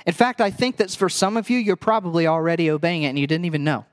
In 0.06 0.12
fact, 0.12 0.40
I 0.40 0.50
think 0.50 0.76
that 0.76 0.90
for 0.90 1.08
some 1.08 1.36
of 1.36 1.50
you, 1.50 1.58
you're 1.58 1.76
probably 1.76 2.26
already 2.26 2.70
obeying 2.70 3.04
it 3.04 3.08
and 3.08 3.18
you 3.18 3.26
didn't 3.26 3.46
even 3.46 3.64
know. 3.64 3.86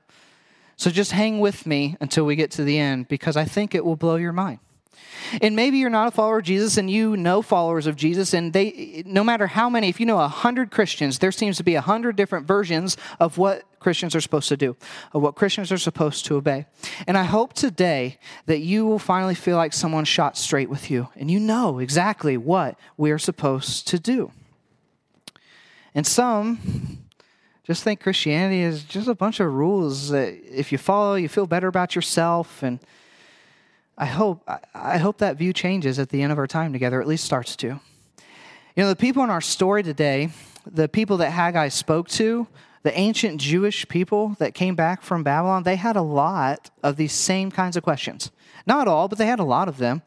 So 0.76 0.90
just 0.90 1.12
hang 1.12 1.40
with 1.40 1.66
me 1.66 1.96
until 2.00 2.24
we 2.24 2.36
get 2.36 2.50
to 2.52 2.64
the 2.64 2.78
end 2.78 3.08
because 3.08 3.36
I 3.36 3.44
think 3.44 3.74
it 3.74 3.84
will 3.84 3.96
blow 3.96 4.16
your 4.16 4.32
mind. 4.32 4.60
And 5.42 5.54
maybe 5.54 5.78
you're 5.78 5.90
not 5.90 6.08
a 6.08 6.10
follower 6.10 6.38
of 6.38 6.44
Jesus 6.44 6.76
and 6.76 6.90
you 6.90 7.16
know 7.16 7.42
followers 7.42 7.86
of 7.86 7.96
Jesus, 7.96 8.32
and 8.32 8.52
they, 8.52 9.02
no 9.04 9.22
matter 9.22 9.46
how 9.46 9.68
many, 9.68 9.88
if 9.88 10.00
you 10.00 10.06
know 10.06 10.20
a 10.20 10.28
hundred 10.28 10.70
Christians, 10.70 11.18
there 11.18 11.32
seems 11.32 11.56
to 11.58 11.62
be 11.62 11.74
a 11.74 11.80
hundred 11.80 12.16
different 12.16 12.46
versions 12.46 12.96
of 13.20 13.36
what 13.38 13.64
Christians 13.78 14.14
are 14.14 14.20
supposed 14.20 14.48
to 14.48 14.56
do, 14.56 14.76
of 15.12 15.22
what 15.22 15.34
Christians 15.34 15.70
are 15.70 15.78
supposed 15.78 16.24
to 16.26 16.36
obey. 16.36 16.66
And 17.06 17.16
I 17.16 17.24
hope 17.24 17.52
today 17.52 18.18
that 18.46 18.60
you 18.60 18.86
will 18.86 18.98
finally 18.98 19.34
feel 19.34 19.56
like 19.56 19.72
someone 19.72 20.04
shot 20.04 20.36
straight 20.36 20.70
with 20.70 20.90
you 20.90 21.08
and 21.14 21.30
you 21.30 21.38
know 21.38 21.78
exactly 21.78 22.36
what 22.36 22.78
we're 22.96 23.18
supposed 23.18 23.86
to 23.88 23.98
do. 23.98 24.32
And 25.94 26.06
some 26.06 26.98
just 27.68 27.84
think 27.84 28.00
Christianity 28.00 28.62
is 28.62 28.82
just 28.82 29.08
a 29.08 29.14
bunch 29.14 29.40
of 29.40 29.52
rules 29.52 30.08
that 30.08 30.34
if 30.50 30.72
you 30.72 30.78
follow, 30.78 31.16
you 31.16 31.28
feel 31.28 31.46
better 31.46 31.68
about 31.68 31.94
yourself 31.94 32.62
and 32.62 32.80
I 34.00 34.06
hope, 34.06 34.48
I 34.74 34.98
hope 34.98 35.18
that 35.18 35.36
view 35.36 35.52
changes 35.52 35.98
at 35.98 36.10
the 36.10 36.22
end 36.22 36.30
of 36.30 36.38
our 36.38 36.46
time 36.46 36.72
together, 36.72 37.00
at 37.00 37.08
least 37.08 37.24
starts 37.24 37.56
to. 37.56 37.66
You 37.66 38.84
know, 38.84 38.88
the 38.88 38.96
people 38.96 39.24
in 39.24 39.30
our 39.30 39.40
story 39.40 39.82
today, 39.82 40.30
the 40.64 40.88
people 40.88 41.16
that 41.16 41.30
Haggai 41.30 41.66
spoke 41.66 42.08
to, 42.10 42.46
the 42.84 42.96
ancient 42.96 43.40
Jewish 43.40 43.88
people 43.88 44.36
that 44.38 44.54
came 44.54 44.76
back 44.76 45.02
from 45.02 45.24
Babylon, 45.24 45.64
they 45.64 45.74
had 45.74 45.96
a 45.96 46.02
lot 46.02 46.70
of 46.80 46.96
these 46.96 47.12
same 47.12 47.50
kinds 47.50 47.76
of 47.76 47.82
questions. 47.82 48.30
Not 48.68 48.86
all, 48.86 49.08
but 49.08 49.18
they 49.18 49.26
had 49.26 49.40
a 49.40 49.44
lot 49.44 49.66
of 49.66 49.78
them. 49.78 50.02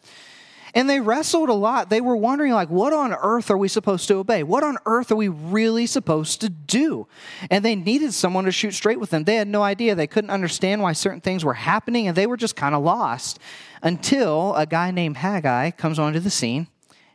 And 0.74 0.90
they 0.90 1.00
wrestled 1.00 1.50
a 1.50 1.54
lot. 1.54 1.90
They 1.90 2.02
were 2.02 2.16
wondering, 2.16 2.54
like, 2.54 2.70
what 2.70 2.94
on 2.94 3.14
earth 3.14 3.52
are 3.52 3.58
we 3.58 3.68
supposed 3.68 4.08
to 4.08 4.16
obey? 4.16 4.44
What 4.44 4.64
on 4.64 4.78
earth 4.86 5.12
are 5.12 5.16
we 5.16 5.28
really 5.28 5.86
supposed 5.86 6.40
to 6.42 6.50
do? 6.50 7.08
And 7.50 7.66
they 7.66 7.76
needed 7.76 8.14
someone 8.14 8.46
to 8.46 8.52
shoot 8.52 8.74
straight 8.74 9.00
with 9.00 9.10
them. 9.10 9.26
They 9.26 9.36
had 9.36 9.48
no 9.48 9.64
idea. 9.64 9.96
They 9.96 10.08
couldn't 10.08 10.30
understand 10.30 10.82
why 10.82 10.94
certain 10.94 11.22
things 11.22 11.44
were 11.44 11.56
happening, 11.56 12.08
and 12.08 12.16
they 12.16 12.28
were 12.28 12.38
just 12.38 12.56
kind 12.56 12.74
of 12.74 12.84
lost 12.84 13.40
until 13.84 14.56
a 14.56 14.66
guy 14.66 14.92
named 14.92 15.18
Haggai 15.18 15.72
comes 15.72 16.00
onto 16.00 16.20
the 16.20 16.30
scene, 16.30 16.68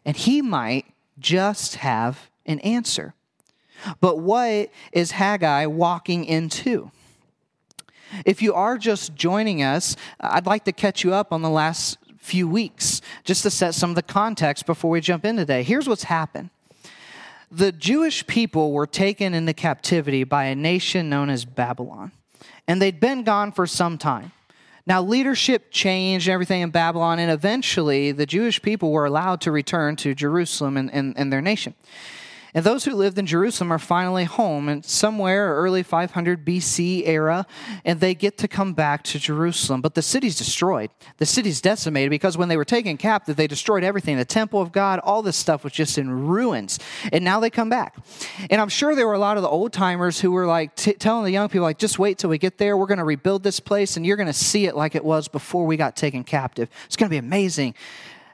and 0.05 0.17
he 0.17 0.43
might 0.43 0.87
just 1.19 1.77
have 1.77 2.31
an 2.45 2.61
answer. 2.61 3.15
But 4.01 4.19
what 4.19 4.71
is 4.93 5.13
Haggai 5.13 5.67
walking 5.67 6.25
into? 6.25 6.91
If 8.25 8.41
you 8.41 8.55
are 8.55 8.79
just 8.79 9.15
joining 9.15 9.63
us, 9.63 9.97
I'd 10.21 10.47
like 10.47 10.65
to 10.65 10.73
catch 10.73 11.03
you 11.03 11.13
up 11.13 11.33
on 11.33 11.43
the 11.43 11.51
last 11.51 11.99
few 12.26 12.49
weeks 12.49 13.00
just 13.25 13.42
to 13.45 13.50
set 13.50 13.75
some 13.75 13.90
of 13.90 13.97
the 13.97 14.02
context 14.02 14.66
before 14.66 14.90
we 14.90 15.00
jump 15.00 15.25
in 15.25 15.37
today. 15.37 15.62
Here's 15.62 15.88
what's 15.88 16.04
happened 16.04 16.50
the 17.50 17.71
Jewish 17.71 18.26
people 18.26 18.73
were 18.73 18.88
taken 18.88 19.33
into 19.33 19.54
captivity 19.54 20.25
by 20.25 20.47
a 20.47 20.56
nation 20.56 21.09
known 21.09 21.30
as 21.30 21.45
Babylon, 21.45 22.11
and 22.66 22.83
they'd 22.83 22.99
been 22.99 23.23
gone 23.23 23.52
for 23.52 23.66
some 23.66 23.97
time. 23.99 24.33
Now, 24.85 25.02
leadership 25.02 25.71
changed 25.71 26.28
everything 26.28 26.62
in 26.62 26.71
Babylon, 26.71 27.18
and 27.18 27.30
eventually 27.30 28.12
the 28.12 28.26
Jewish 28.26 28.61
people 28.62 28.90
were 28.92 29.04
allowed 29.04 29.40
to 29.42 29.52
return 29.52 29.97
to 29.97 30.14
Jerusalem 30.14 30.76
and, 30.76 30.92
and, 30.92 31.16
and 31.16 31.33
their 31.33 31.40
nation. 31.40 31.75
And 32.57 32.65
those 32.65 32.87
who 32.87 32.95
lived 32.95 33.19
in 33.19 33.27
Jerusalem 33.27 33.71
are 33.71 33.79
finally 33.79 34.25
home 34.25 34.71
and 34.71 34.83
somewhere 34.83 35.55
early 35.57 35.83
500 35.83 36.43
BC 36.43 37.07
era, 37.07 37.47
and 37.85 38.01
they 38.01 38.15
get 38.15 38.39
to 38.39 38.49
come 38.49 38.73
back 38.73 39.03
to 39.05 39.19
Jerusalem. 39.19 39.83
But 39.83 39.95
the 39.95 40.01
city's 40.01 40.39
destroyed. 40.39 40.89
The 41.19 41.27
city's 41.27 41.61
decimated 41.61 42.09
because 42.09 42.39
when 42.39 42.49
they 42.49 42.57
were 42.57 42.65
taken 42.65 42.97
captive, 42.97 43.37
they 43.37 43.47
destroyed 43.47 43.85
everything. 43.85 44.17
The 44.17 44.25
temple 44.25 44.63
of 44.63 44.73
God, 44.73 45.01
all 45.01 45.21
this 45.21 45.37
stuff 45.37 45.65
was 45.65 45.75
just 45.75 45.99
in 45.99 46.09
ruins. 46.27 46.79
And 47.13 47.23
now 47.23 47.41
they 47.41 47.51
come 47.51 47.69
back. 47.69 47.95
And 48.49 48.59
I'm 48.59 48.71
sure 48.71 48.95
there 48.95 49.07
were 49.07 49.13
a 49.13 49.19
lot 49.19 49.37
of 49.37 49.43
the 49.43 49.51
old 49.51 49.75
timers 49.75 50.19
who 50.19 50.33
were 50.33 50.47
like 50.47 50.75
t- 50.77 50.95
telling 50.95 51.27
the 51.27 51.33
young 51.33 51.51
people, 51.51 51.65
like, 51.65 51.77
just 51.77 51.99
wait 51.99 52.17
till 52.17 52.31
we 52.31 52.39
get 52.39 52.57
there. 52.57 52.75
We're 52.79 52.87
going 52.87 52.97
to 52.97 53.05
rebuild 53.05 53.43
this 53.43 53.61
place, 53.61 53.99
and 53.99 54.07
you're 54.07 54.17
going 54.17 54.29
to 54.29 54.33
see 54.33 54.65
it 54.65 54.75
like 54.75 54.95
it 54.95 55.05
was 55.05 55.29
before 55.29 55.67
we 55.67 55.77
got 55.77 55.95
taken 55.95 56.25
captive. 56.25 56.71
It's 56.87 56.97
going 56.97 57.11
to 57.11 57.13
be 57.13 57.19
amazing. 57.19 57.75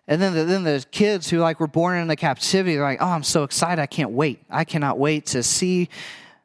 And 0.08 0.20
then 0.20 0.34
the, 0.34 0.44
then 0.44 0.64
the 0.64 0.84
kids 0.90 1.30
who 1.30 1.38
like 1.38 1.60
were 1.60 1.68
born 1.68 1.98
in 1.98 2.08
the 2.08 2.16
captivity, 2.16 2.74
they're 2.74 2.84
like, 2.84 3.00
oh, 3.00 3.06
I'm 3.06 3.22
so 3.22 3.44
excited. 3.44 3.80
I 3.80 3.86
can't 3.86 4.10
wait. 4.10 4.40
I 4.50 4.64
cannot 4.64 4.98
wait 4.98 5.26
to 5.26 5.42
see. 5.42 5.88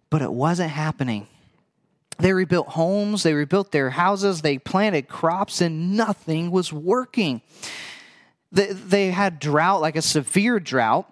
But 0.10 0.22
it 0.22 0.32
wasn't 0.32 0.70
happening. 0.70 1.28
They 2.20 2.34
rebuilt 2.34 2.70
homes, 2.70 3.24
they 3.24 3.34
rebuilt 3.34 3.72
their 3.72 3.92
houses, 3.92 4.42
they 4.42 4.58
planted 4.58 5.08
crops, 5.08 5.62
and 5.62 5.96
nothing 5.96 6.50
was 6.50 6.74
working. 6.74 7.42
They, 8.52 8.68
they 8.72 9.12
had 9.12 9.40
drought, 9.40 9.82
like 9.82 9.96
a 9.96 10.02
severe 10.02 10.60
drought, 10.60 11.12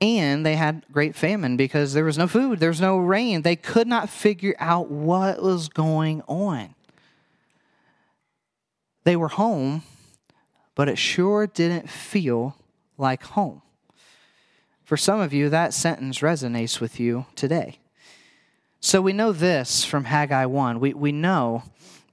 and 0.00 0.46
they 0.46 0.54
had 0.54 0.84
great 0.92 1.16
famine 1.16 1.56
because 1.56 1.94
there 1.94 2.04
was 2.04 2.16
no 2.16 2.28
food, 2.28 2.60
there 2.60 2.68
was 2.68 2.80
no 2.80 2.98
rain. 2.98 3.42
They 3.42 3.56
could 3.56 3.88
not 3.88 4.08
figure 4.08 4.54
out 4.60 4.88
what 4.88 5.42
was 5.42 5.68
going 5.68 6.22
on. 6.28 6.74
They 9.02 9.16
were 9.16 9.28
home, 9.28 9.82
but 10.78 10.88
it 10.88 10.96
sure 10.96 11.48
didn't 11.48 11.90
feel 11.90 12.54
like 12.96 13.24
home. 13.24 13.62
For 14.84 14.96
some 14.96 15.18
of 15.18 15.32
you, 15.32 15.48
that 15.48 15.74
sentence 15.74 16.20
resonates 16.20 16.80
with 16.80 17.00
you 17.00 17.26
today. 17.34 17.80
So 18.78 19.02
we 19.02 19.12
know 19.12 19.32
this 19.32 19.82
from 19.84 20.04
Haggai 20.04 20.46
1. 20.46 20.78
We, 20.78 20.94
we 20.94 21.10
know 21.10 21.64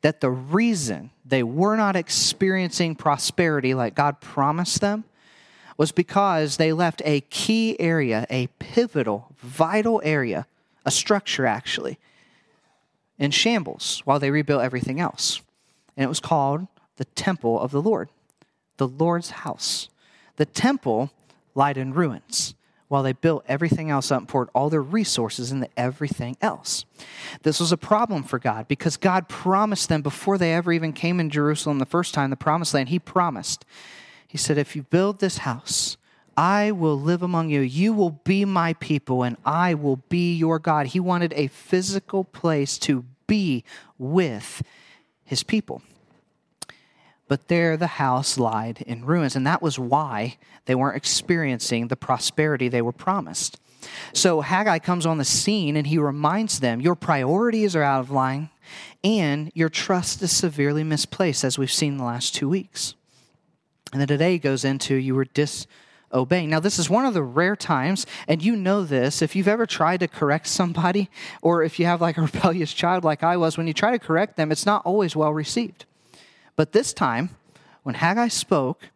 that 0.01 0.19
the 0.19 0.31
reason 0.31 1.11
they 1.23 1.43
were 1.43 1.75
not 1.75 1.95
experiencing 1.95 2.95
prosperity 2.95 3.75
like 3.75 3.93
God 3.93 4.19
promised 4.19 4.81
them 4.81 5.03
was 5.77 5.91
because 5.91 6.57
they 6.57 6.73
left 6.73 7.03
a 7.05 7.21
key 7.21 7.79
area, 7.79 8.25
a 8.31 8.47
pivotal, 8.57 9.27
vital 9.37 10.01
area, 10.03 10.47
a 10.83 10.89
structure 10.89 11.45
actually, 11.45 11.99
in 13.19 13.29
shambles 13.29 14.01
while 14.05 14.17
they 14.17 14.31
rebuilt 14.31 14.63
everything 14.63 14.99
else. 14.99 15.39
And 15.95 16.03
it 16.03 16.09
was 16.09 16.19
called 16.19 16.65
the 16.95 17.05
temple 17.05 17.59
of 17.59 17.69
the 17.69 17.81
Lord 17.81 18.09
the 18.77 18.87
Lord's 18.87 19.31
house. 19.31 19.89
The 20.37 20.45
temple 20.45 21.11
lied 21.53 21.77
in 21.77 21.93
ruins 21.93 22.55
while 22.87 23.03
they 23.03 23.13
built 23.13 23.43
everything 23.47 23.89
else 23.89 24.11
up 24.11 24.19
and 24.19 24.27
poured 24.27 24.49
all 24.53 24.69
their 24.69 24.81
resources 24.81 25.51
into 25.51 25.67
everything 25.75 26.37
else. 26.41 26.85
This 27.41 27.59
was 27.59 27.71
a 27.71 27.77
problem 27.77 28.23
for 28.23 28.37
God 28.37 28.67
because 28.67 28.97
God 28.97 29.27
promised 29.27 29.89
them 29.89 30.01
before 30.01 30.37
they 30.37 30.53
ever 30.53 30.71
even 30.71 30.93
came 30.93 31.19
in 31.19 31.29
Jerusalem 31.29 31.79
the 31.79 31.85
first 31.85 32.13
time, 32.13 32.29
the 32.29 32.35
promised 32.35 32.73
land, 32.73 32.89
He 32.89 32.99
promised. 32.99 33.65
He 34.27 34.37
said, 34.37 34.57
If 34.57 34.75
you 34.75 34.83
build 34.83 35.19
this 35.19 35.39
house, 35.39 35.97
I 36.37 36.71
will 36.71 36.99
live 36.99 37.23
among 37.23 37.49
you. 37.49 37.61
You 37.61 37.93
will 37.93 38.11
be 38.11 38.45
my 38.45 38.73
people, 38.73 39.23
and 39.23 39.37
I 39.45 39.73
will 39.73 39.97
be 40.09 40.35
your 40.35 40.59
God. 40.59 40.87
He 40.87 40.99
wanted 40.99 41.33
a 41.35 41.47
physical 41.47 42.23
place 42.23 42.77
to 42.79 43.05
be 43.25 43.63
with 43.97 44.61
his 45.23 45.41
people 45.41 45.81
but 47.27 47.47
there 47.47 47.77
the 47.77 47.87
house 47.87 48.37
lied 48.37 48.83
in 48.85 49.05
ruins. 49.05 49.35
And 49.35 49.45
that 49.47 49.61
was 49.61 49.79
why 49.79 50.37
they 50.65 50.75
weren't 50.75 50.97
experiencing 50.97 51.87
the 51.87 51.95
prosperity 51.95 52.67
they 52.67 52.81
were 52.81 52.91
promised. 52.91 53.59
So 54.13 54.41
Haggai 54.41 54.79
comes 54.79 55.05
on 55.05 55.17
the 55.17 55.25
scene 55.25 55.75
and 55.75 55.87
he 55.87 55.97
reminds 55.97 56.59
them 56.59 56.81
your 56.81 56.95
priorities 56.95 57.75
are 57.75 57.83
out 57.83 58.01
of 58.01 58.11
line 58.11 58.49
and 59.03 59.51
your 59.53 59.69
trust 59.69 60.21
is 60.21 60.35
severely 60.35 60.83
misplaced, 60.83 61.43
as 61.43 61.57
we've 61.57 61.71
seen 61.71 61.97
the 61.97 62.03
last 62.03 62.33
two 62.33 62.49
weeks. 62.49 62.95
And 63.91 64.01
then 64.01 64.07
today 64.07 64.39
goes 64.39 64.65
into 64.65 64.95
you 64.95 65.13
were 65.13 65.25
disobeying. 65.25 66.49
Now, 66.49 66.59
this 66.59 66.79
is 66.79 66.89
one 66.89 67.05
of 67.05 67.13
the 67.13 67.21
rare 67.21 67.55
times, 67.55 68.07
and 68.27 68.43
you 68.43 68.55
know 68.55 68.83
this, 68.83 69.21
if 69.21 69.35
you've 69.35 69.47
ever 69.47 69.67
tried 69.67 69.99
to 69.99 70.07
correct 70.07 70.47
somebody, 70.47 71.09
or 71.43 71.61
if 71.61 71.79
you 71.79 71.85
have 71.85 72.01
like 72.01 72.17
a 72.17 72.21
rebellious 72.23 72.73
child 72.73 73.03
like 73.03 73.21
I 73.21 73.37
was, 73.37 73.57
when 73.57 73.67
you 73.67 73.73
try 73.73 73.91
to 73.91 73.99
correct 73.99 74.37
them, 74.37 74.51
it's 74.51 74.65
not 74.65 74.81
always 74.85 75.15
well 75.15 75.33
received. 75.33 75.85
But 76.55 76.71
this 76.71 76.93
time, 76.93 77.29
when 77.83 77.95
Haggai 77.95 78.29
spoke, 78.29 78.89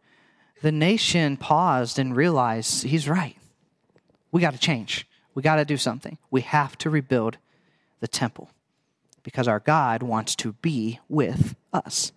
the 0.62 0.72
nation 0.72 1.36
paused 1.36 1.98
and 1.98 2.16
realized 2.16 2.84
he's 2.84 3.08
right. 3.08 3.36
We 4.32 4.40
got 4.40 4.52
to 4.52 4.58
change. 4.58 5.06
We 5.34 5.42
got 5.42 5.56
to 5.56 5.64
do 5.64 5.76
something. 5.76 6.18
We 6.30 6.42
have 6.42 6.76
to 6.78 6.90
rebuild 6.90 7.38
the 8.00 8.08
temple 8.08 8.50
because 9.22 9.48
our 9.48 9.60
God 9.60 10.02
wants 10.02 10.34
to 10.36 10.52
be 10.54 11.00
with 11.08 11.54
us. 11.72 12.12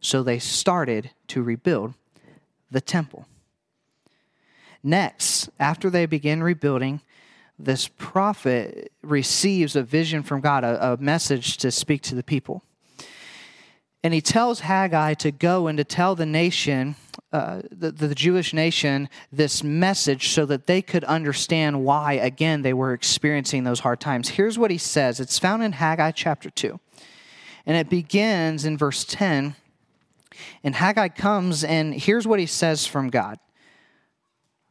So 0.00 0.22
they 0.22 0.38
started 0.38 1.10
to 1.28 1.42
rebuild 1.42 1.94
the 2.70 2.80
temple. 2.80 3.26
Next, 4.82 5.50
after 5.58 5.90
they 5.90 6.06
begin 6.06 6.42
rebuilding, 6.42 7.00
this 7.58 7.88
prophet 7.88 8.92
receives 9.02 9.74
a 9.74 9.82
vision 9.82 10.22
from 10.22 10.40
God, 10.40 10.64
a, 10.64 10.92
a 10.92 10.96
message 10.98 11.56
to 11.58 11.70
speak 11.70 12.02
to 12.02 12.14
the 12.14 12.22
people. 12.22 12.62
And 14.02 14.14
he 14.14 14.20
tells 14.20 14.60
Haggai 14.60 15.14
to 15.14 15.32
go 15.32 15.66
and 15.66 15.78
to 15.78 15.84
tell 15.84 16.14
the 16.14 16.26
nation, 16.26 16.94
uh, 17.32 17.62
the, 17.70 17.90
the 17.90 18.14
Jewish 18.14 18.52
nation, 18.52 19.08
this 19.32 19.64
message 19.64 20.28
so 20.28 20.46
that 20.46 20.66
they 20.66 20.82
could 20.82 21.02
understand 21.04 21.84
why, 21.84 22.14
again, 22.14 22.62
they 22.62 22.72
were 22.72 22.92
experiencing 22.92 23.64
those 23.64 23.80
hard 23.80 24.00
times. 24.00 24.28
Here's 24.28 24.58
what 24.58 24.70
he 24.70 24.78
says 24.78 25.18
it's 25.18 25.38
found 25.38 25.62
in 25.62 25.72
Haggai 25.72 26.12
chapter 26.12 26.50
2. 26.50 26.78
And 27.66 27.76
it 27.76 27.90
begins 27.90 28.64
in 28.64 28.78
verse 28.78 29.04
10. 29.04 29.56
And 30.62 30.74
Haggai 30.74 31.08
comes, 31.08 31.64
and 31.64 31.94
here's 31.94 32.26
what 32.26 32.38
he 32.38 32.46
says 32.46 32.86
from 32.86 33.08
God. 33.08 33.38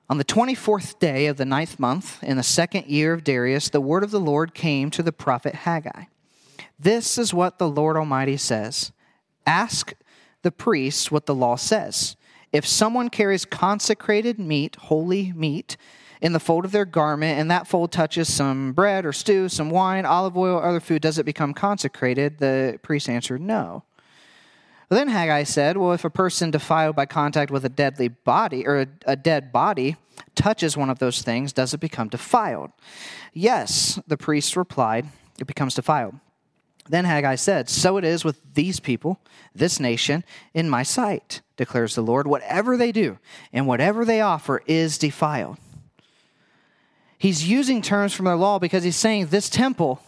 On 0.08 0.18
the 0.18 0.24
24th 0.24 1.00
day 1.00 1.26
of 1.26 1.38
the 1.38 1.46
ninth 1.46 1.80
month, 1.80 2.24
in 2.24 2.38
the 2.38 2.44
second 2.44 2.86
year 2.86 3.12
of 3.12 3.24
Darius, 3.24 3.70
the 3.70 3.82
word 3.82 4.04
of 4.04 4.12
the 4.12 4.20
Lord 4.20 4.54
came 4.54 4.92
to 4.92 5.02
the 5.02 5.12
prophet 5.12 5.56
Haggai. 5.56 6.06
This 6.80 7.18
is 7.18 7.34
what 7.34 7.58
the 7.58 7.68
Lord 7.68 7.98
Almighty 7.98 8.38
says 8.38 8.92
Ask 9.46 9.94
the 10.42 10.52
priests 10.52 11.12
what 11.12 11.26
the 11.26 11.36
law 11.36 11.56
says. 11.56 12.16
If 12.52 12.66
someone 12.66 13.10
carries 13.10 13.46
consecrated 13.46 14.40
meat, 14.40 14.76
holy 14.76 15.34
meat, 15.34 15.78
in 16.22 16.34
the 16.34 16.40
fold 16.40 16.66
of 16.66 16.72
their 16.72 16.86
garment, 16.86 17.40
and 17.40 17.52
that 17.52 17.68
fold 17.68 17.92
touches 17.92 18.34
some 18.34 18.74
bread 18.74 19.06
or 19.06 19.14
stew, 19.14 19.50
some 19.50 19.70
wine, 19.70 20.06
olive 20.06 20.38
oil, 20.38 20.56
or 20.56 20.64
other 20.64 20.80
food, 20.80 21.02
does 21.02 21.20
it 21.20 21.26
become 21.26 21.54
consecrated? 21.54 22.40
The 22.40 22.80
priest 22.82 23.10
answered, 23.10 23.42
No. 23.42 23.84
Then 24.90 25.08
Haggai 25.08 25.44
said, 25.44 25.78
Well, 25.78 25.94
if 25.94 26.06
a 26.06 26.10
person 26.10 26.52
defiled 26.52 26.96
by 26.96 27.06
contact 27.06 27.52
with 27.52 27.66
a 27.66 27.70
deadly 27.70 28.08
body 28.08 28.66
or 28.66 28.82
a, 28.82 28.88
a 29.06 29.16
dead 29.16 29.52
body 29.52 29.98
touches 30.36 30.78
one 30.78 30.90
of 30.90 31.00
those 31.00 31.22
things, 31.22 31.52
does 31.54 31.74
it 31.74 31.80
become 31.80 32.08
defiled? 32.08 32.72
Yes, 33.34 34.00
the 34.08 34.18
priest 34.18 34.56
replied, 34.56 35.08
It 35.40 35.48
becomes 35.48 35.76
defiled. 35.76 36.16
Then 36.88 37.06
Haggai 37.06 37.36
said, 37.36 37.70
So 37.70 37.98
it 37.98 38.04
is 38.04 38.24
with 38.24 38.40
these 38.54 38.80
people, 38.80 39.20
this 39.54 39.80
nation, 39.80 40.24
in 40.54 40.70
my 40.70 40.84
sight, 40.84 41.42
declares 41.58 41.96
the 41.96 42.02
Lord. 42.02 42.28
Whatever 42.28 42.78
they 42.78 42.92
do 42.92 43.18
and 43.52 43.68
whatever 43.68 44.06
they 44.06 44.22
offer 44.22 44.62
is 44.68 44.98
defiled. 44.98 45.58
He's 47.18 47.48
using 47.48 47.82
terms 47.82 48.14
from 48.14 48.26
the 48.26 48.36
law 48.36 48.60
because 48.60 48.84
he's 48.84 48.96
saying 48.96 49.28
this 49.28 49.50
temple 49.50 50.02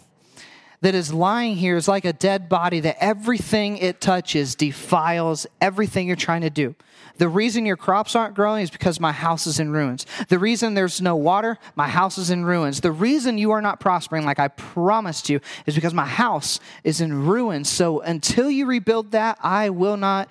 that 0.81 0.93
is 0.93 1.13
lying 1.13 1.55
here 1.55 1.75
is 1.75 1.88
like 1.88 2.05
a 2.05 2.13
dead 2.13 2.48
body 2.50 2.79
that 2.81 2.98
everything 3.03 3.77
it 3.77 4.00
touches 4.00 4.55
defiles 4.55 5.48
everything 5.60 6.07
you're 6.07 6.15
trying 6.15 6.41
to 6.41 6.50
do. 6.50 6.75
The 7.17 7.27
reason 7.27 7.65
your 7.65 7.77
crops 7.77 8.15
aren't 8.15 8.36
growing 8.36 8.62
is 8.62 8.69
because 8.69 9.00
my 9.00 9.12
house 9.12 9.48
is 9.48 9.60
in 9.60 9.72
ruins. 9.72 10.05
The 10.29 10.38
reason 10.38 10.75
there's 10.75 11.01
no 11.01 11.15
water, 11.15 11.57
my 11.75 11.88
house 11.88 12.19
is 12.19 12.29
in 12.29 12.46
ruins. 12.46 12.81
The 12.81 12.91
reason 12.91 13.39
you 13.39 13.51
are 13.51 13.62
not 13.62 13.79
prospering 13.79 14.24
like 14.24 14.38
I 14.38 14.50
promised 14.50 15.29
you 15.29 15.39
is 15.65 15.74
because 15.74 15.96
my 15.96 16.05
house 16.05 16.60
is 16.84 17.01
in 17.01 17.25
ruins. 17.25 17.69
So 17.69 18.01
until 18.01 18.51
you 18.51 18.67
rebuild 18.67 19.12
that, 19.12 19.39
I 19.41 19.72
will 19.72 19.98
not 19.98 20.29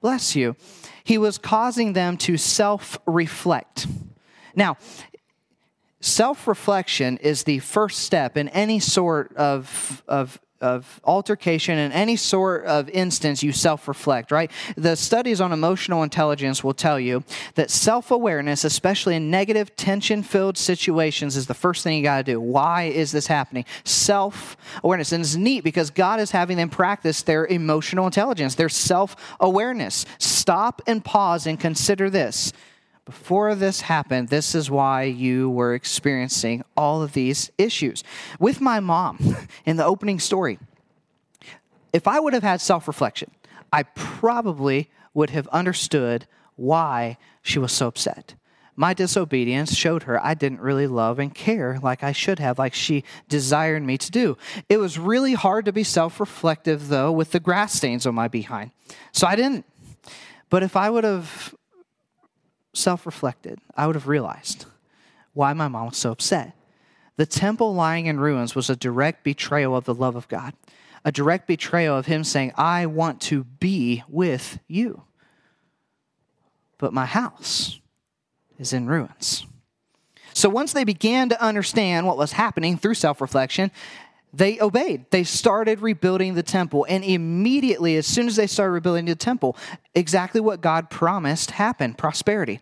bless 0.00 0.36
you. 0.36 0.54
He 1.02 1.18
was 1.18 1.36
causing 1.36 1.94
them 1.94 2.16
to 2.18 2.36
self 2.36 2.98
reflect. 3.06 3.88
Now, 4.54 4.76
self 6.04 6.46
reflection 6.46 7.16
is 7.18 7.44
the 7.44 7.58
first 7.60 8.00
step 8.00 8.36
in 8.36 8.48
any 8.50 8.78
sort 8.78 9.34
of, 9.36 10.02
of, 10.06 10.38
of 10.60 11.00
altercation, 11.04 11.78
in 11.78 11.92
any 11.92 12.16
sort 12.16 12.64
of 12.66 12.88
instance, 12.90 13.42
you 13.42 13.52
self 13.52 13.88
reflect, 13.88 14.30
right? 14.30 14.50
The 14.76 14.96
studies 14.96 15.40
on 15.40 15.52
emotional 15.52 16.02
intelligence 16.02 16.62
will 16.62 16.74
tell 16.74 17.00
you 17.00 17.24
that 17.54 17.70
self 17.70 18.10
awareness, 18.10 18.64
especially 18.64 19.16
in 19.16 19.30
negative, 19.30 19.74
tension 19.76 20.22
filled 20.22 20.58
situations, 20.58 21.36
is 21.36 21.46
the 21.46 21.54
first 21.54 21.82
thing 21.82 21.96
you 21.96 22.02
got 22.02 22.18
to 22.18 22.32
do. 22.32 22.40
Why 22.40 22.84
is 22.84 23.10
this 23.10 23.26
happening? 23.26 23.64
Self 23.84 24.56
awareness. 24.82 25.12
And 25.12 25.24
it's 25.24 25.36
neat 25.36 25.64
because 25.64 25.90
God 25.90 26.20
is 26.20 26.30
having 26.30 26.58
them 26.58 26.68
practice 26.68 27.22
their 27.22 27.46
emotional 27.46 28.04
intelligence, 28.04 28.56
their 28.56 28.68
self 28.68 29.16
awareness. 29.40 30.04
Stop 30.18 30.82
and 30.86 31.02
pause 31.02 31.46
and 31.46 31.58
consider 31.58 32.10
this 32.10 32.52
before 33.04 33.54
this 33.54 33.82
happened, 33.82 34.28
this 34.28 34.54
is 34.54 34.70
why 34.70 35.02
you 35.02 35.50
were 35.50 35.74
experiencing 35.74 36.64
all 36.76 37.02
of 37.02 37.12
these 37.12 37.50
issues. 37.58 38.02
With 38.38 38.60
my 38.60 38.80
mom 38.80 39.36
in 39.66 39.76
the 39.76 39.84
opening 39.84 40.18
story, 40.18 40.58
if 41.92 42.08
I 42.08 42.18
would 42.18 42.32
have 42.32 42.42
had 42.42 42.60
self 42.60 42.88
reflection, 42.88 43.30
I 43.72 43.82
probably 43.82 44.90
would 45.12 45.30
have 45.30 45.46
understood 45.48 46.26
why 46.56 47.18
she 47.42 47.58
was 47.58 47.72
so 47.72 47.88
upset. 47.88 48.34
My 48.76 48.92
disobedience 48.92 49.76
showed 49.76 50.04
her 50.04 50.24
I 50.24 50.34
didn't 50.34 50.60
really 50.60 50.88
love 50.88 51.20
and 51.20 51.32
care 51.32 51.78
like 51.80 52.02
I 52.02 52.10
should 52.10 52.40
have, 52.40 52.58
like 52.58 52.74
she 52.74 53.04
desired 53.28 53.84
me 53.84 53.96
to 53.98 54.10
do. 54.10 54.36
It 54.68 54.78
was 54.78 54.98
really 54.98 55.34
hard 55.34 55.66
to 55.66 55.72
be 55.72 55.84
self 55.84 56.18
reflective, 56.18 56.88
though, 56.88 57.12
with 57.12 57.30
the 57.32 57.40
grass 57.40 57.74
stains 57.74 58.06
on 58.06 58.14
my 58.14 58.28
behind. 58.28 58.72
So 59.12 59.26
I 59.26 59.36
didn't. 59.36 59.64
But 60.50 60.62
if 60.62 60.76
I 60.76 60.90
would 60.90 61.04
have 61.04 61.54
self 62.74 63.06
reflected, 63.06 63.60
I 63.76 63.86
would 63.86 63.96
have 63.96 64.08
realized 64.08 64.66
why 65.32 65.52
my 65.52 65.68
mom 65.68 65.86
was 65.86 65.96
so 65.96 66.12
upset. 66.12 66.52
The 67.16 67.26
temple 67.26 67.74
lying 67.74 68.06
in 68.06 68.18
ruins 68.18 68.54
was 68.54 68.70
a 68.70 68.76
direct 68.76 69.24
betrayal 69.24 69.76
of 69.76 69.84
the 69.84 69.94
love 69.94 70.16
of 70.16 70.28
God, 70.28 70.54
a 71.04 71.12
direct 71.12 71.46
betrayal 71.46 71.96
of 71.96 72.06
Him 72.06 72.24
saying, 72.24 72.52
I 72.56 72.86
want 72.86 73.20
to 73.22 73.44
be 73.44 74.02
with 74.08 74.58
you. 74.66 75.02
But 76.78 76.92
my 76.92 77.06
house 77.06 77.80
is 78.58 78.72
in 78.72 78.86
ruins. 78.86 79.46
So 80.34 80.48
once 80.48 80.72
they 80.72 80.82
began 80.82 81.28
to 81.28 81.40
understand 81.40 82.06
what 82.06 82.18
was 82.18 82.32
happening 82.32 82.76
through 82.76 82.94
self 82.94 83.20
reflection, 83.20 83.70
they 84.36 84.60
obeyed. 84.60 85.10
They 85.10 85.24
started 85.24 85.80
rebuilding 85.80 86.34
the 86.34 86.42
temple. 86.42 86.86
And 86.88 87.04
immediately, 87.04 87.96
as 87.96 88.06
soon 88.06 88.26
as 88.26 88.36
they 88.36 88.46
started 88.46 88.72
rebuilding 88.72 89.04
the 89.04 89.14
temple, 89.14 89.56
exactly 89.94 90.40
what 90.40 90.60
God 90.60 90.90
promised 90.90 91.52
happened 91.52 91.98
prosperity. 91.98 92.60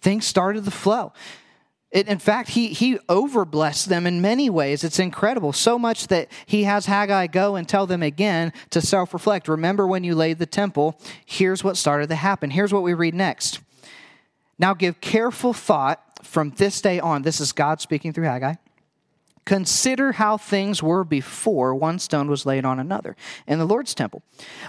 Things 0.00 0.26
started 0.26 0.64
to 0.66 0.70
flow. 0.70 1.12
It, 1.90 2.08
in 2.08 2.18
fact, 2.18 2.50
he, 2.50 2.68
he 2.68 2.96
overblessed 3.08 3.86
them 3.86 4.06
in 4.06 4.20
many 4.20 4.50
ways. 4.50 4.84
It's 4.84 4.98
incredible. 4.98 5.52
So 5.52 5.78
much 5.78 6.08
that 6.08 6.28
he 6.44 6.64
has 6.64 6.86
Haggai 6.86 7.28
go 7.28 7.56
and 7.56 7.68
tell 7.68 7.86
them 7.86 8.02
again 8.02 8.52
to 8.70 8.80
self 8.80 9.14
reflect. 9.14 9.48
Remember 9.48 9.86
when 9.86 10.04
you 10.04 10.14
laid 10.14 10.38
the 10.38 10.46
temple, 10.46 11.00
here's 11.24 11.64
what 11.64 11.76
started 11.76 12.08
to 12.08 12.16
happen. 12.16 12.50
Here's 12.50 12.72
what 12.72 12.82
we 12.82 12.94
read 12.94 13.14
next. 13.14 13.60
Now 14.58 14.74
give 14.74 15.00
careful 15.00 15.52
thought 15.52 16.02
from 16.22 16.50
this 16.50 16.80
day 16.80 17.00
on. 17.00 17.22
This 17.22 17.40
is 17.40 17.52
God 17.52 17.80
speaking 17.80 18.12
through 18.12 18.24
Haggai 18.24 18.54
Consider 19.44 20.12
how 20.12 20.38
things 20.38 20.82
were 20.82 21.04
before 21.04 21.74
one 21.74 21.98
stone 21.98 22.28
was 22.28 22.46
laid 22.46 22.64
on 22.64 22.78
another 22.78 23.14
in 23.46 23.58
the 23.58 23.66
Lord's 23.66 23.94
temple. 23.94 24.22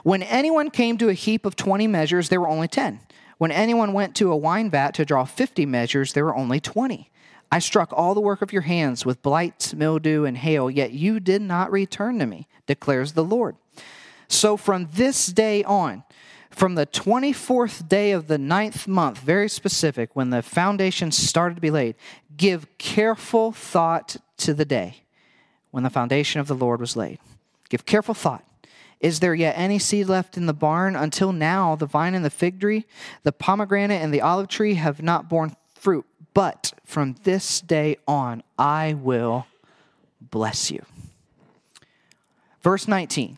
When 0.03 0.21
anyone 0.21 0.69
came 0.69 0.97
to 0.97 1.09
a 1.09 1.13
heap 1.13 1.45
of 1.45 1.55
20 1.55 1.87
measures, 1.87 2.29
there 2.29 2.41
were 2.41 2.49
only 2.49 2.67
10. 2.67 2.99
When 3.37 3.51
anyone 3.51 3.93
went 3.93 4.15
to 4.15 4.31
a 4.31 4.37
wine 4.37 4.69
vat 4.69 4.93
to 4.95 5.05
draw 5.05 5.25
50 5.25 5.65
measures, 5.65 6.13
there 6.13 6.25
were 6.25 6.35
only 6.35 6.59
20. 6.59 7.09
I 7.51 7.59
struck 7.59 7.93
all 7.93 8.13
the 8.13 8.21
work 8.21 8.41
of 8.41 8.51
your 8.51 8.63
hands 8.63 9.05
with 9.05 9.21
blight, 9.21 9.73
mildew, 9.75 10.25
and 10.25 10.37
hail, 10.37 10.69
yet 10.69 10.91
you 10.91 11.19
did 11.19 11.41
not 11.41 11.71
return 11.71 12.19
to 12.19 12.25
me, 12.25 12.47
declares 12.65 13.13
the 13.13 13.23
Lord. 13.23 13.55
So 14.27 14.57
from 14.57 14.89
this 14.93 15.27
day 15.27 15.63
on, 15.63 16.03
from 16.49 16.75
the 16.75 16.85
24th 16.85 17.87
day 17.87 18.11
of 18.11 18.27
the 18.27 18.37
ninth 18.37 18.87
month, 18.87 19.19
very 19.19 19.49
specific, 19.49 20.15
when 20.15 20.31
the 20.31 20.41
foundation 20.41 21.11
started 21.11 21.55
to 21.55 21.61
be 21.61 21.71
laid, 21.71 21.95
give 22.35 22.77
careful 22.77 23.51
thought 23.51 24.17
to 24.37 24.53
the 24.53 24.65
day 24.65 25.03
when 25.71 25.83
the 25.83 25.89
foundation 25.89 26.39
of 26.39 26.47
the 26.47 26.55
Lord 26.55 26.79
was 26.79 26.95
laid. 26.95 27.19
Give 27.69 27.85
careful 27.85 28.13
thought. 28.13 28.43
Is 28.99 29.19
there 29.19 29.35
yet 29.35 29.57
any 29.57 29.77
seed 29.77 30.07
left 30.07 30.37
in 30.37 30.45
the 30.45 30.53
barn? 30.53 30.95
Until 30.95 31.31
now, 31.31 31.75
the 31.75 31.85
vine 31.85 32.15
and 32.15 32.23
the 32.23 32.29
fig 32.29 32.59
tree, 32.59 32.85
the 33.23 33.31
pomegranate 33.31 34.01
and 34.01 34.13
the 34.13 34.21
olive 34.21 34.47
tree 34.47 34.75
have 34.75 35.01
not 35.01 35.29
borne 35.29 35.55
fruit. 35.75 36.05
But 36.33 36.73
from 36.85 37.15
this 37.23 37.61
day 37.61 37.97
on, 38.07 38.43
I 38.57 38.93
will 38.93 39.47
bless 40.19 40.71
you. 40.71 40.83
Verse 42.61 42.87
19. 42.87 43.37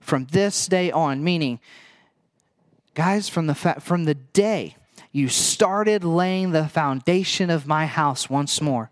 From 0.00 0.26
this 0.26 0.68
day 0.68 0.90
on, 0.90 1.24
meaning, 1.24 1.60
guys, 2.94 3.28
from 3.28 3.46
the, 3.46 3.54
fa- 3.54 3.80
from 3.80 4.04
the 4.04 4.14
day 4.14 4.76
you 5.12 5.28
started 5.28 6.02
laying 6.02 6.50
the 6.50 6.68
foundation 6.68 7.50
of 7.50 7.66
my 7.66 7.86
house 7.86 8.28
once 8.28 8.60
more, 8.60 8.90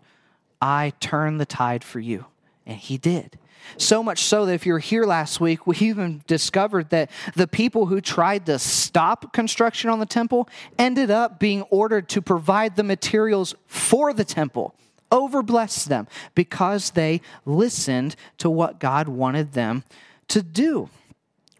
I 0.63 0.93
turn 1.01 1.39
the 1.39 1.45
tide 1.45 1.83
for 1.83 1.99
you. 1.99 2.25
And 2.65 2.77
he 2.77 2.97
did. 2.97 3.37
So 3.75 4.01
much 4.01 4.19
so 4.19 4.45
that 4.45 4.53
if 4.53 4.65
you 4.65 4.71
were 4.71 4.79
here 4.79 5.03
last 5.03 5.41
week, 5.41 5.67
we 5.67 5.75
even 5.77 6.23
discovered 6.25 6.89
that 6.91 7.11
the 7.35 7.47
people 7.47 7.87
who 7.87 7.99
tried 7.99 8.45
to 8.45 8.57
stop 8.57 9.33
construction 9.33 9.89
on 9.89 9.99
the 9.99 10.05
temple 10.05 10.47
ended 10.79 11.11
up 11.11 11.37
being 11.37 11.63
ordered 11.63 12.07
to 12.09 12.21
provide 12.21 12.77
the 12.77 12.83
materials 12.83 13.55
for 13.67 14.13
the 14.13 14.23
temple. 14.23 14.73
Overblessed 15.11 15.87
them 15.87 16.07
because 16.33 16.91
they 16.91 17.19
listened 17.45 18.15
to 18.37 18.49
what 18.49 18.79
God 18.79 19.09
wanted 19.09 19.51
them 19.51 19.83
to 20.29 20.41
do. 20.41 20.89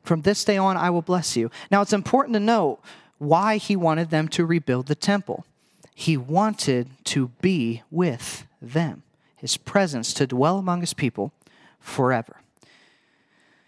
From 0.03 0.21
this 0.21 0.45
day 0.45 0.57
on, 0.57 0.77
I 0.77 0.89
will 0.89 1.01
bless 1.01 1.35
you. 1.35 1.51
Now, 1.69 1.81
it's 1.81 1.93
important 1.93 2.35
to 2.35 2.39
note 2.39 2.79
why 3.17 3.57
he 3.57 3.75
wanted 3.75 4.11
them 4.11 4.29
to 4.29 4.45
rebuild 4.45 4.87
the 4.87 4.95
temple. 4.95 5.45
He 5.93 6.15
wanted 6.15 6.87
to 7.05 7.27
be 7.41 7.83
with 7.91 8.45
them, 8.63 9.03
his 9.35 9.57
presence 9.57 10.13
to 10.13 10.25
dwell 10.25 10.57
among 10.57 10.81
his 10.81 10.93
people 10.93 11.31
forever. 11.79 12.37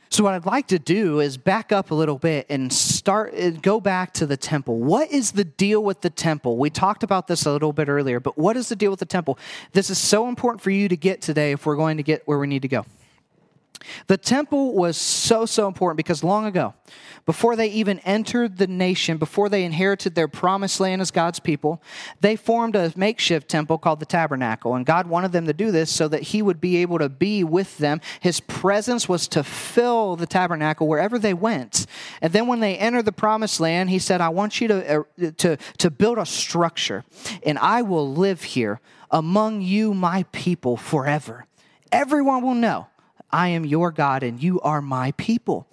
So, 0.10 0.24
what 0.24 0.34
I'd 0.34 0.46
like 0.46 0.68
to 0.68 0.80
do 0.80 1.20
is 1.20 1.36
back 1.36 1.74
up 1.74 1.92
a 1.92 1.96
little 1.96 2.18
bit 2.18 2.46
and 2.50 2.72
start, 2.72 3.34
uh, 3.34 3.50
go 3.50 3.82
back 3.82 4.14
to 4.14 4.26
the 4.26 4.38
temple. 4.38 4.78
What 4.78 5.12
is 5.12 5.34
the 5.34 5.44
deal 5.44 5.84
with 5.84 6.02
the 6.02 6.10
temple? 6.10 6.58
We 6.58 6.70
talked 6.70 7.04
about 7.04 7.28
this 7.28 7.46
a 7.46 7.52
little 7.52 7.74
bit 7.74 7.90
earlier, 7.90 8.22
but 8.22 8.38
what 8.38 8.56
is 8.56 8.70
the 8.70 8.78
deal 8.78 8.92
with 8.92 9.02
the 9.02 9.06
temple? 9.06 9.38
This 9.74 9.90
is 9.90 9.98
so 9.98 10.30
important 10.30 10.62
for 10.62 10.70
you 10.70 10.88
to 10.88 10.96
get 10.96 11.22
today 11.22 11.52
if 11.52 11.66
we're 11.66 11.76
going 11.76 11.98
to 11.98 12.04
get 12.04 12.26
where 12.28 12.40
we 12.40 12.48
need 12.48 12.62
to 12.62 12.70
go. 12.70 12.86
The 14.08 14.18
temple 14.18 14.74
was 14.74 14.98
so, 14.98 15.46
so 15.46 15.68
important 15.68 15.98
because 15.98 16.24
long 16.24 16.46
ago, 16.46 16.74
before 17.26 17.56
they 17.56 17.68
even 17.68 18.00
entered 18.00 18.58
the 18.58 18.68
nation, 18.68 19.18
before 19.18 19.50
they 19.50 19.64
inherited 19.64 20.14
their 20.14 20.28
promised 20.28 20.80
land 20.80 21.02
as 21.02 21.10
God's 21.10 21.40
people, 21.40 21.82
they 22.22 22.36
formed 22.36 22.76
a 22.76 22.94
makeshift 22.96 23.50
temple 23.50 23.80
called 23.80 24.00
the 24.00 24.06
tabernacle. 24.06 24.76
And 24.76 24.86
God 24.86 25.08
wanted 25.08 25.32
them 25.32 25.48
to 25.48 25.54
do 25.54 25.72
this 25.72 25.92
so 25.92 26.08
that 26.08 26.22
He 26.22 26.42
would 26.42 26.62
be 26.62 26.78
able 26.78 27.00
to 27.00 27.10
be 27.10 27.44
with 27.44 27.80
them. 27.80 28.00
His 28.20 28.40
presence 28.42 29.10
was 29.10 29.28
to 29.30 29.44
fill 29.44 30.16
the 30.16 30.28
tabernacle 30.28 30.88
wherever 30.88 31.18
they 31.18 31.34
went. 31.34 31.88
And 32.22 32.32
then 32.32 32.46
when 32.46 32.60
they 32.60 32.78
entered 32.78 33.06
the 33.06 33.12
promised 33.12 33.60
land, 33.60 33.90
He 33.90 34.00
said, 34.00 34.22
I 34.22 34.30
want 34.30 34.62
you 34.62 34.68
to, 34.68 35.00
uh, 35.00 35.32
to, 35.38 35.58
to 35.58 35.90
build 35.90 36.20
a 36.20 36.26
structure, 36.26 37.04
and 37.44 37.58
I 37.58 37.82
will 37.82 38.14
live 38.14 38.44
here 38.44 38.80
among 39.10 39.62
you, 39.62 39.94
my 39.94 40.24
people, 40.32 40.78
forever. 40.78 41.46
Everyone 41.92 42.44
will 42.44 42.54
know 42.54 42.88
I 43.36 43.50
am 43.50 43.66
your 43.66 43.92
God 43.92 44.24
and 44.24 44.42
you 44.42 44.62
are 44.62 44.82
my 44.82 45.12
people. 45.18 45.68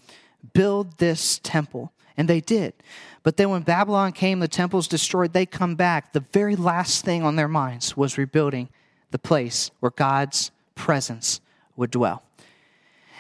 Build 0.52 0.98
this 0.98 1.38
temple. 1.44 1.92
And 2.16 2.28
they 2.28 2.40
did. 2.40 2.74
But 3.22 3.36
then 3.36 3.50
when 3.50 3.62
Babylon 3.62 4.10
came, 4.12 4.40
the 4.40 4.48
temple's 4.48 4.88
destroyed, 4.88 5.32
they 5.32 5.46
come 5.46 5.76
back. 5.76 6.12
The 6.12 6.24
very 6.32 6.56
last 6.56 7.04
thing 7.04 7.22
on 7.22 7.36
their 7.36 7.48
minds 7.48 7.96
was 7.96 8.18
rebuilding 8.18 8.68
the 9.12 9.18
place 9.18 9.70
where 9.78 9.92
God's 9.92 10.50
presence 10.74 11.40
would 11.76 11.92
dwell. 11.92 12.24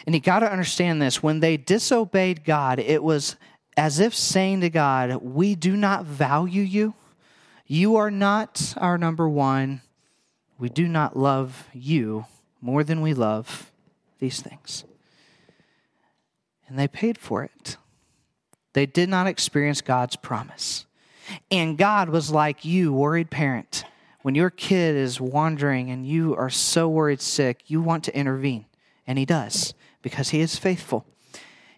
And 0.04 0.14
you 0.14 0.20
got 0.20 0.40
to 0.40 0.50
understand 0.50 1.00
this 1.00 1.22
when 1.22 1.38
they 1.38 1.56
disobeyed 1.56 2.44
God, 2.44 2.80
it 2.80 3.02
was 3.02 3.36
as 3.76 4.00
if 4.00 4.12
saying 4.12 4.60
to 4.62 4.70
God, 4.70 5.22
We 5.22 5.54
do 5.54 5.76
not 5.76 6.04
value 6.04 6.62
you. 6.62 6.94
You 7.68 7.94
are 7.96 8.10
not 8.10 8.74
our 8.76 8.98
number 8.98 9.28
one. 9.28 9.82
We 10.58 10.68
do 10.68 10.88
not 10.88 11.16
love 11.16 11.68
you 11.72 12.26
more 12.60 12.82
than 12.84 13.00
we 13.00 13.14
love 13.14 13.71
these 14.22 14.40
things. 14.40 14.84
And 16.66 16.78
they 16.78 16.88
paid 16.88 17.18
for 17.18 17.42
it. 17.42 17.76
They 18.72 18.86
did 18.86 19.08
not 19.10 19.26
experience 19.26 19.82
God's 19.82 20.16
promise. 20.16 20.86
And 21.50 21.76
God 21.76 22.08
was 22.08 22.30
like 22.30 22.64
you, 22.64 22.92
worried 22.92 23.30
parent. 23.30 23.84
When 24.22 24.36
your 24.36 24.48
kid 24.48 24.94
is 24.94 25.20
wandering 25.20 25.90
and 25.90 26.06
you 26.06 26.36
are 26.36 26.48
so 26.48 26.88
worried 26.88 27.20
sick, 27.20 27.64
you 27.66 27.82
want 27.82 28.04
to 28.04 28.16
intervene. 28.16 28.66
And 29.06 29.18
He 29.18 29.26
does 29.26 29.74
because 30.02 30.30
He 30.30 30.40
is 30.40 30.56
faithful. 30.56 31.04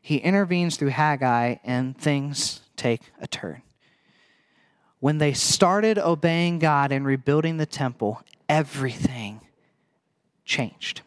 He 0.02 0.18
intervenes 0.18 0.76
through 0.76 0.90
Haggai 0.90 1.57
and 1.64 1.96
things 1.96 2.61
take 2.76 3.00
a 3.20 3.26
turn. 3.26 3.62
When 5.00 5.16
they 5.16 5.33
started 5.33 5.98
obeying 5.98 6.59
God 6.59 6.92
and 6.92 7.07
rebuilding 7.07 7.57
the 7.57 7.66
temple, 7.66 8.22
everything 8.50 9.40
changed. 10.44 11.00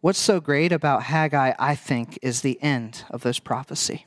What's 0.00 0.20
so 0.20 0.38
great 0.40 0.70
about 0.70 1.02
Haggai, 1.02 1.54
I 1.58 1.74
think, 1.74 2.20
is 2.22 2.42
the 2.42 2.62
end 2.62 3.04
of 3.10 3.22
this 3.22 3.40
prophecy. 3.40 4.06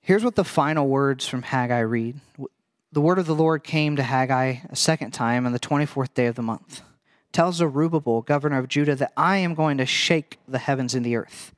Here's 0.00 0.22
what 0.22 0.36
the 0.36 0.44
final 0.44 0.86
words 0.86 1.26
from 1.26 1.42
Haggai 1.42 1.80
read 1.80 2.20
The 2.92 3.00
word 3.00 3.18
of 3.18 3.26
the 3.26 3.34
Lord 3.34 3.64
came 3.64 3.96
to 3.96 4.02
Haggai 4.04 4.58
a 4.70 4.76
second 4.76 5.10
time 5.10 5.44
on 5.44 5.50
the 5.50 5.58
24th 5.58 6.14
day 6.14 6.26
of 6.26 6.36
the 6.36 6.42
month. 6.42 6.82
Tells 7.32 7.56
Zerubbabel, 7.56 8.22
governor 8.22 8.58
of 8.58 8.68
Judah, 8.68 8.94
that 8.94 9.12
I 9.16 9.38
am 9.38 9.54
going 9.54 9.78
to 9.78 9.86
shake 9.86 10.38
the 10.46 10.58
heavens 10.58 10.94
and 10.94 11.04
the 11.04 11.16
earth. 11.16 11.52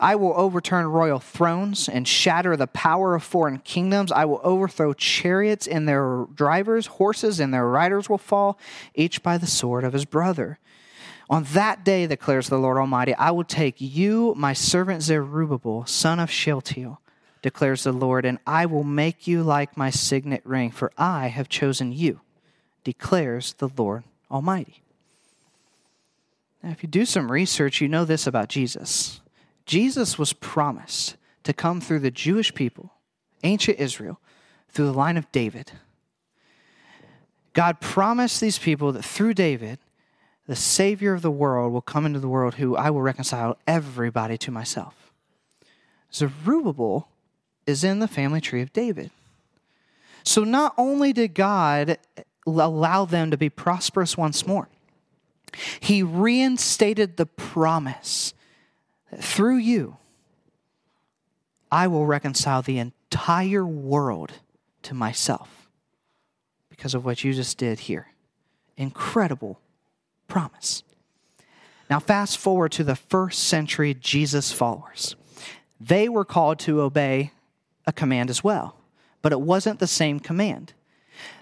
I 0.00 0.14
will 0.14 0.32
overturn 0.36 0.86
royal 0.86 1.18
thrones 1.18 1.86
and 1.86 2.08
shatter 2.08 2.56
the 2.56 2.66
power 2.66 3.14
of 3.14 3.22
foreign 3.22 3.58
kingdoms. 3.58 4.10
I 4.10 4.24
will 4.24 4.40
overthrow 4.42 4.94
chariots 4.94 5.66
and 5.66 5.86
their 5.86 6.24
drivers, 6.34 6.86
horses 6.86 7.40
and 7.40 7.52
their 7.52 7.66
riders 7.66 8.08
will 8.08 8.16
fall, 8.16 8.58
each 8.94 9.22
by 9.22 9.36
the 9.36 9.46
sword 9.46 9.84
of 9.84 9.92
his 9.92 10.06
brother. 10.06 10.58
On 11.30 11.44
that 11.52 11.84
day, 11.84 12.06
declares 12.06 12.48
the 12.48 12.58
Lord 12.58 12.78
Almighty, 12.78 13.14
I 13.14 13.30
will 13.32 13.44
take 13.44 13.76
you, 13.78 14.34
my 14.36 14.54
servant 14.54 15.02
Zerubbabel, 15.02 15.84
son 15.84 16.20
of 16.20 16.30
Shealtiel, 16.30 17.00
declares 17.42 17.84
the 17.84 17.92
Lord, 17.92 18.24
and 18.24 18.38
I 18.46 18.64
will 18.66 18.84
make 18.84 19.26
you 19.26 19.42
like 19.42 19.76
my 19.76 19.90
signet 19.90 20.40
ring, 20.44 20.70
for 20.70 20.90
I 20.96 21.28
have 21.28 21.48
chosen 21.48 21.92
you, 21.92 22.20
declares 22.82 23.52
the 23.54 23.68
Lord 23.76 24.04
Almighty. 24.30 24.82
Now, 26.62 26.70
if 26.70 26.82
you 26.82 26.88
do 26.88 27.04
some 27.04 27.30
research, 27.30 27.80
you 27.80 27.88
know 27.88 28.04
this 28.04 28.26
about 28.26 28.48
Jesus. 28.48 29.20
Jesus 29.66 30.18
was 30.18 30.32
promised 30.32 31.16
to 31.44 31.52
come 31.52 31.80
through 31.80 32.00
the 32.00 32.10
Jewish 32.10 32.54
people, 32.54 32.92
ancient 33.44 33.78
Israel, 33.78 34.18
through 34.68 34.86
the 34.86 34.92
line 34.92 35.16
of 35.16 35.30
David. 35.30 35.72
God 37.52 37.80
promised 37.80 38.40
these 38.40 38.58
people 38.58 38.92
that 38.92 39.04
through 39.04 39.34
David, 39.34 39.78
the 40.48 40.56
Savior 40.56 41.12
of 41.12 41.20
the 41.20 41.30
world 41.30 41.74
will 41.74 41.82
come 41.82 42.06
into 42.06 42.18
the 42.18 42.28
world 42.28 42.54
who 42.54 42.74
I 42.74 42.88
will 42.88 43.02
reconcile 43.02 43.58
everybody 43.66 44.38
to 44.38 44.50
myself. 44.50 45.12
Zerubbabel 46.12 47.06
is 47.66 47.84
in 47.84 47.98
the 47.98 48.08
family 48.08 48.40
tree 48.40 48.62
of 48.62 48.72
David. 48.72 49.10
So 50.24 50.44
not 50.44 50.72
only 50.78 51.12
did 51.12 51.34
God 51.34 51.98
allow 52.46 53.04
them 53.04 53.30
to 53.30 53.36
be 53.36 53.50
prosperous 53.50 54.16
once 54.16 54.46
more, 54.46 54.70
he 55.80 56.02
reinstated 56.02 57.18
the 57.18 57.26
promise 57.26 58.32
through 59.20 59.58
you, 59.58 59.98
I 61.70 61.88
will 61.88 62.06
reconcile 62.06 62.62
the 62.62 62.78
entire 62.78 63.66
world 63.66 64.32
to 64.84 64.94
myself 64.94 65.68
because 66.70 66.94
of 66.94 67.04
what 67.04 67.22
you 67.22 67.34
just 67.34 67.58
did 67.58 67.80
here. 67.80 68.06
Incredible 68.78 69.60
promise. 70.28 70.82
Now, 71.90 71.98
fast 71.98 72.38
forward 72.38 72.72
to 72.72 72.84
the 72.84 72.96
first 72.96 73.44
century 73.44 73.94
Jesus 73.94 74.52
followers. 74.52 75.16
They 75.80 76.08
were 76.08 76.24
called 76.24 76.58
to 76.60 76.82
obey 76.82 77.32
a 77.86 77.92
command 77.92 78.30
as 78.30 78.44
well, 78.44 78.76
but 79.22 79.32
it 79.32 79.40
wasn't 79.40 79.78
the 79.78 79.86
same 79.86 80.20
command. 80.20 80.74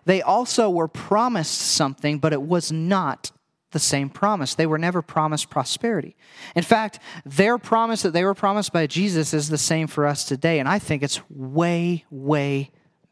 They 0.05 0.23
also 0.23 0.71
were 0.71 0.89
promised 0.89 1.59
something, 1.59 2.19
but 2.19 2.33
it 2.33 2.43
was 2.43 2.71
not 2.71 3.33
the 3.73 3.79
same 3.81 4.09
promise. 4.09 4.55
They 4.55 4.67
were 4.67 4.79
never 4.79 5.03
promised 5.03 5.51
prosperity. 5.51 6.17
In 6.55 6.63
fact, 6.63 7.01
their 7.25 7.59
promise 7.59 8.03
that 8.03 8.13
they 8.13 8.25
were 8.25 8.35
promised 8.35 8.73
by 8.73 8.87
Jesus 8.87 9.35
is 9.35 9.49
the 9.49 9.59
same 9.59 9.87
for 9.89 10.07
us 10.07 10.25
today, 10.25 10.61
and 10.61 10.69
I 10.69 10.79
think 10.79 11.03
it's 11.03 11.21
way, 11.29 12.05
way 12.11 12.71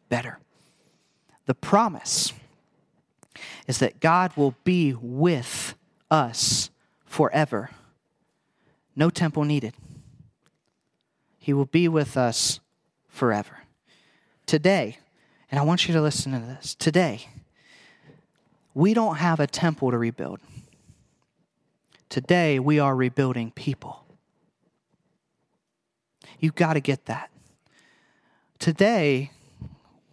better. 0.09 0.39
The 1.47 1.55
promise 1.55 2.33
is 3.67 3.79
that 3.79 4.01
God 4.01 4.33
will 4.37 4.55
be 4.65 4.95
with 4.95 5.64
us 6.15 6.71
forever. 7.05 7.71
No 8.95 9.11
temple 9.11 9.45
needed. 9.45 9.75
He 11.39 11.53
will 11.53 11.67
be 11.67 11.89
with 11.89 12.17
us 12.17 12.61
forever. 13.09 13.59
Today, 14.47 14.99
and 15.51 15.59
I 15.59 15.63
want 15.63 15.89
you 15.89 15.95
to 15.95 16.01
listen 16.01 16.33
to 16.33 16.39
this. 16.39 16.75
Today, 16.75 17.29
we 18.73 18.95
don't 18.95 19.17
have 19.17 19.41
a 19.41 19.47
temple 19.47 19.91
to 19.91 19.99
rebuild. 19.99 20.41
Today, 22.09 22.59
we 22.59 22.79
are 22.79 22.95
rebuilding 22.95 23.51
people. 23.51 24.05
You've 26.39 26.55
got 26.55 26.75
to 26.75 26.81
get 26.81 27.07
that. 27.07 27.31
Today, 28.59 29.33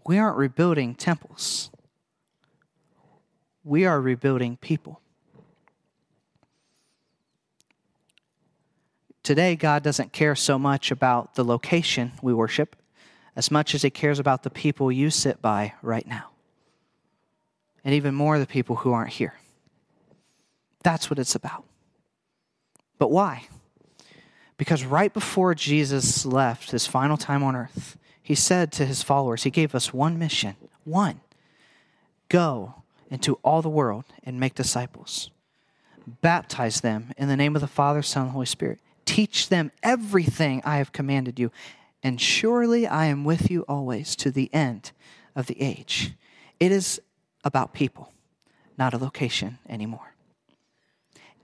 we 0.06 0.18
aren't 0.18 0.38
rebuilding 0.38 0.96
temples 0.96 1.70
we 3.64 3.86
are 3.86 4.02
rebuilding 4.02 4.58
people. 4.58 5.01
Today, 9.24 9.56
God 9.56 9.84
doesn't 9.84 10.14
care 10.14 10.36
so 10.36 10.58
much 10.58 10.92
about 10.92 11.36
the 11.36 11.44
location 11.44 12.14
we 12.22 12.34
worship 12.34 12.76
as 13.36 13.52
much 13.52 13.76
as 13.76 13.82
He 13.82 13.90
cares 13.90 14.20
about 14.20 14.44
the 14.44 14.50
people 14.50 14.92
you 14.92 15.10
sit 15.10 15.42
by 15.42 15.74
right 15.82 16.08
now. 16.08 16.30
And 17.84 17.94
even 17.94 18.14
more, 18.16 18.40
the 18.40 18.46
people 18.46 18.78
who 18.78 18.94
aren't 18.94 19.14
here. 19.14 19.36
That's 20.84 21.10
what 21.10 21.20
it's 21.20 21.36
about. 21.36 21.64
But 22.98 23.12
why? 23.12 23.48
Because 24.58 24.84
right 24.86 25.12
before 25.12 25.56
Jesus 25.56 26.24
left 26.24 26.70
his 26.70 26.86
final 26.86 27.18
time 27.18 27.42
on 27.42 27.56
earth, 27.56 27.98
he 28.22 28.36
said 28.36 28.72
to 28.74 28.86
his 28.86 29.02
followers, 29.02 29.44
He 29.44 29.50
gave 29.50 29.74
us 29.74 29.94
one 29.94 30.20
mission 30.20 30.56
one 30.84 31.22
go 32.30 32.76
into 33.10 33.40
all 33.44 33.62
the 33.62 33.70
world 33.70 34.06
and 34.24 34.40
make 34.40 34.56
disciples. 34.56 35.30
Baptize 36.22 36.82
them 36.82 37.12
in 37.18 37.28
the 37.28 37.36
name 37.36 37.56
of 37.56 37.62
the 37.62 37.68
Father, 37.68 38.02
Son, 38.02 38.24
and 38.24 38.32
Holy 38.32 38.46
Spirit. 38.46 38.80
Teach 39.12 39.50
them 39.50 39.74
everything 39.84 40.62
I 40.64 40.78
have 40.78 40.94
commanded 40.94 41.38
you, 41.38 41.52
and 42.02 42.22
surely 42.22 42.88
I 42.88 43.08
am 43.08 43.26
with 43.26 43.52
you 43.52 43.66
always 43.68 44.16
to 44.16 44.32
the 44.32 44.50
end 44.54 44.94
of 45.36 45.48
the 45.48 45.62
age. 45.62 46.14
It 46.62 46.72
is 46.72 47.02
about 47.44 47.74
people, 47.74 48.14
not 48.78 48.94
a 48.94 48.98
location 48.98 49.60
anymore. 49.68 50.14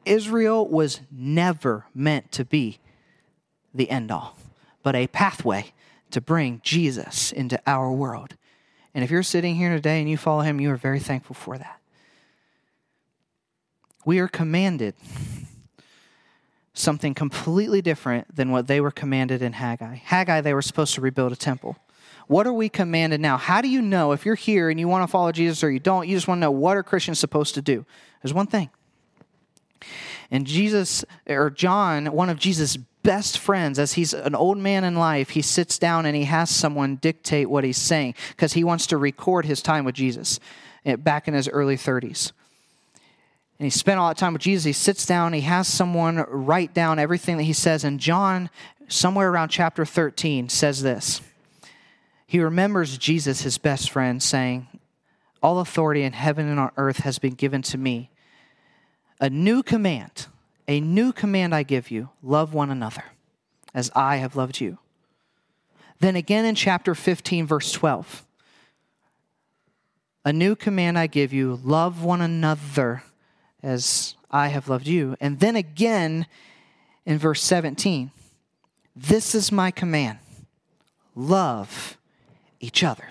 Israel 0.06 0.65
was 0.65 1.01
never 1.12 1.88
meant 1.93 2.32
to 2.32 2.45
be 2.45 2.80
the 3.73 3.89
end 3.89 4.12
all, 4.12 4.38
but 4.82 4.95
a 4.95 5.08
pathway 5.08 5.73
to 6.12 6.21
bring 6.21 6.62
Jesus 6.63 7.34
into 7.34 7.60
our 7.67 7.91
world. 7.91 8.38
And 8.93 9.03
if 9.03 9.12
you're 9.12 9.23
sitting 9.23 9.56
here 9.58 9.75
today 9.75 9.99
and 9.99 10.10
you 10.10 10.15
follow 10.15 10.39
him, 10.39 10.62
you 10.62 10.71
are 10.71 10.77
very 10.77 11.01
thankful 11.01 11.36
for 11.36 11.58
that. 11.58 11.82
we 14.06 14.19
are 14.19 14.30
commanded 14.30 14.95
something 16.78 17.13
completely 17.13 17.82
different 17.82 18.36
than 18.36 18.52
what 18.52 18.68
they 18.68 18.80
were 18.80 18.92
commanded 18.92 19.42
in 19.42 19.54
Haggai. 19.54 19.96
Haggai, 19.96 20.42
they 20.42 20.54
were 20.54 20.62
supposed 20.62 20.94
to 20.96 21.02
rebuild 21.02 21.32
a 21.32 21.36
temple. 21.36 21.78
What 22.28 22.46
are 22.46 22.54
we 22.54 22.70
commanded 22.70 23.22
now? 23.22 23.38
How 23.38 23.62
do 23.62 23.70
you 23.70 23.82
know 23.82 24.12
if 24.12 24.26
you're 24.26 24.36
here 24.36 24.70
and 24.70 24.80
you 24.80 24.88
want 24.88 25.04
to 25.04 25.08
follow 25.08 25.32
Jesus 25.32 25.63
or 25.63 25.72
you 25.72 25.80
don't? 25.80 26.08
You 26.08 26.16
just 26.16 26.28
want 26.28 26.40
to 26.40 26.42
know 26.42 26.52
what 26.52 26.78
are 26.78 26.84
Christians 26.84 27.20
supposed 27.20 27.56
to 27.56 27.62
do? 27.62 27.86
There's 28.22 28.34
one 28.34 28.48
thing. 28.48 28.70
And 30.30 30.46
Jesus, 30.46 31.06
or 31.28 31.50
John, 31.50 32.08
one 32.08 32.30
of 32.30 32.38
Jesus' 32.38 32.76
best 32.76 33.38
friends, 33.40 33.80
as 33.80 33.94
he's 33.94 34.13
an 34.13 34.36
old 34.36 34.58
man 34.58 34.84
in 34.84 34.96
life, 34.96 35.30
he 35.30 35.42
sits 35.42 35.80
down 35.80 36.06
and 36.06 36.16
he 36.16 36.26
has 36.26 36.50
someone 36.50 36.98
dictate 36.98 37.50
what 37.50 37.63
he's 37.63 37.78
saying 37.78 38.16
because 38.32 38.54
he 38.54 38.63
wants 38.66 38.88
to 38.88 38.98
record 38.98 39.46
his 39.46 39.62
time 39.62 39.86
with 39.86 39.96
Jesus 39.96 40.42
eh, 40.86 40.98
back 40.98 41.28
in 41.28 41.34
his 41.34 41.48
early 41.48 41.78
30s. 41.78 42.34
And 43.60 43.65
he 43.65 43.70
spent 43.72 44.00
all 44.00 44.10
that 44.10 44.17
time 44.17 44.34
with 44.34 44.41
Jesus. 44.41 44.65
He 44.65 44.74
sits 44.74 45.06
down, 45.06 45.34
he 45.34 45.41
has 45.41 45.67
someone 45.67 46.17
write 46.28 46.74
down 46.74 47.00
everything 47.00 47.38
that 47.38 47.43
he 47.43 47.54
says. 47.54 47.84
And 47.84 48.00
John, 48.00 48.50
somewhere 48.88 49.30
around 49.30 49.50
chapter 49.50 49.86
13, 49.86 50.50
says 50.50 50.84
this. 50.84 51.22
He 52.28 52.39
remembers 52.39 52.98
Jesus, 52.98 53.41
his 53.41 53.58
best 53.58 53.89
friend, 53.89 54.22
saying, 54.22 54.67
All 55.41 55.60
authority 55.60 56.04
in 56.04 56.13
heaven 56.13 56.48
and 56.48 56.60
on 56.60 56.72
earth 56.78 56.98
has 56.98 57.20
been 57.20 57.34
given 57.34 57.62
to 57.63 57.78
me. 57.78 58.12
A 59.20 59.30
new 59.30 59.63
command, 59.63 60.28
a 60.67 60.80
new 60.80 61.12
command 61.12 61.56
I 61.56 61.63
give 61.63 61.89
you 61.89 62.10
love 62.22 62.54
one 62.54 62.70
another 62.70 63.04
as 63.74 63.89
I 63.96 64.17
have 64.17 64.36
loved 64.36 64.60
you. 64.60 64.78
Then 66.00 66.15
again 66.15 66.46
in 66.46 66.54
chapter 66.54 66.93
15, 66.93 67.48
verse 67.48 67.72
12, 67.72 68.24
a 70.26 70.34
new 70.34 70.56
command 70.56 71.00
I 71.00 71.08
give 71.08 71.34
you 71.34 71.60
love 71.63 72.04
one 72.04 72.22
another 72.22 73.02
as 73.63 74.15
I 74.30 74.50
have 74.50 74.70
loved 74.70 74.88
you. 74.88 75.15
And 75.20 75.39
then 75.39 75.56
again 75.56 76.26
in 77.06 77.17
verse 77.17 77.41
17, 77.41 78.12
this 78.96 79.36
is 79.36 79.52
my 79.52 79.72
command 79.72 80.20
love 81.15 81.98
each 82.60 82.84
other. 82.84 83.10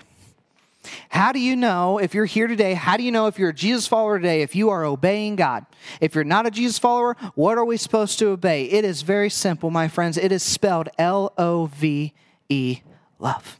How 1.09 1.31
do 1.31 1.39
you 1.39 1.55
know 1.55 1.97
if 1.97 2.13
you're 2.13 2.25
here 2.25 2.47
today? 2.47 2.73
How 2.73 2.97
do 2.97 3.03
you 3.03 3.11
know 3.11 3.27
if 3.27 3.37
you're 3.37 3.49
a 3.49 3.53
Jesus 3.53 3.87
follower 3.87 4.19
today 4.19 4.41
if 4.41 4.55
you 4.55 4.69
are 4.69 4.85
obeying 4.85 5.35
God? 5.35 5.65
If 5.99 6.15
you're 6.15 6.23
not 6.23 6.45
a 6.45 6.51
Jesus 6.51 6.79
follower, 6.79 7.17
what 7.35 7.57
are 7.57 7.65
we 7.65 7.77
supposed 7.77 8.19
to 8.19 8.27
obey? 8.27 8.65
It 8.65 8.85
is 8.85 9.01
very 9.01 9.29
simple, 9.29 9.69
my 9.69 9.87
friends. 9.87 10.17
It 10.17 10.31
is 10.31 10.43
spelled 10.43 10.89
L 10.97 11.33
O 11.37 11.65
V 11.67 12.13
E, 12.49 12.81
love. 13.19 13.59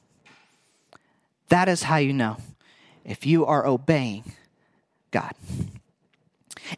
That 1.50 1.69
is 1.69 1.84
how 1.84 1.97
you 1.97 2.13
know 2.13 2.38
if 3.04 3.26
you 3.26 3.45
are 3.45 3.65
obeying 3.65 4.23
God. 5.12 5.34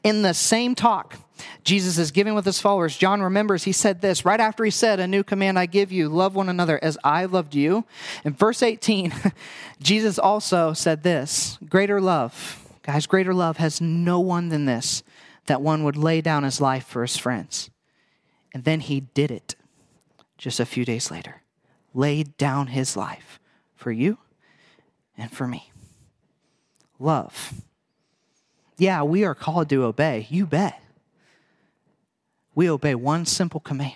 In 0.04 0.22
the 0.22 0.34
same 0.34 0.76
talk, 0.76 1.18
Jesus 1.64 1.98
is 1.98 2.12
giving 2.12 2.36
with 2.36 2.46
his 2.46 2.60
followers. 2.60 2.98
John 2.98 3.22
remembers 3.22 3.64
he 3.64 3.72
said 3.72 4.02
this 4.02 4.26
right 4.26 4.40
after 4.40 4.64
he 4.64 4.72
said, 4.72 5.00
A 5.00 5.08
new 5.08 5.24
command 5.24 5.58
I 5.58 5.66
give 5.66 5.92
you 5.92 6.10
love 6.10 6.36
one 6.36 6.50
another 6.50 6.80
as 6.84 6.98
I 7.04 7.26
loved 7.26 7.56
you. 7.56 7.86
In 8.24 8.34
verse 8.34 8.62
18, 8.64 9.14
Jesus 9.82 10.20
also 10.20 10.74
said 10.74 11.04
this 11.04 11.58
Greater 11.68 12.02
love, 12.02 12.68
guys, 12.84 13.08
greater 13.08 13.34
love 13.34 13.58
has 13.58 13.82
no 13.82 14.20
one 14.20 14.50
than 14.50 14.66
this, 14.66 15.04
that 15.46 15.62
one 15.62 15.84
would 15.84 15.98
lay 15.98 16.22
down 16.22 16.44
his 16.44 16.62
life 16.62 16.86
for 16.86 17.02
his 17.02 17.18
friends. 17.18 17.70
And 18.54 18.64
then 18.64 18.80
he 18.80 19.02
did 19.02 19.32
it 19.32 19.56
just 20.38 20.60
a 20.60 20.66
few 20.66 20.86
days 20.86 21.12
later, 21.12 21.42
laid 21.94 22.36
down 22.38 22.68
his 22.68 22.98
life 22.98 23.40
for 23.76 23.92
you 23.92 24.18
and 25.18 25.32
for 25.32 25.48
me. 25.48 25.72
Love 26.98 27.54
yeah, 28.80 29.04
we 29.04 29.24
are 29.26 29.36
called 29.36 29.70
to 29.70 29.84
obey. 29.84 30.28
You 30.30 30.46
bet. 30.46 30.82
We 32.56 32.70
obey 32.70 32.96
one 32.96 33.26
simple 33.26 33.60
command 33.60 33.96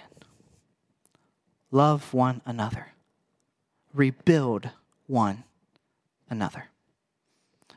love 1.71 2.13
one 2.13 2.39
another, 2.45 2.93
rebuild 3.93 4.69
one 5.07 5.43
another. 6.29 6.69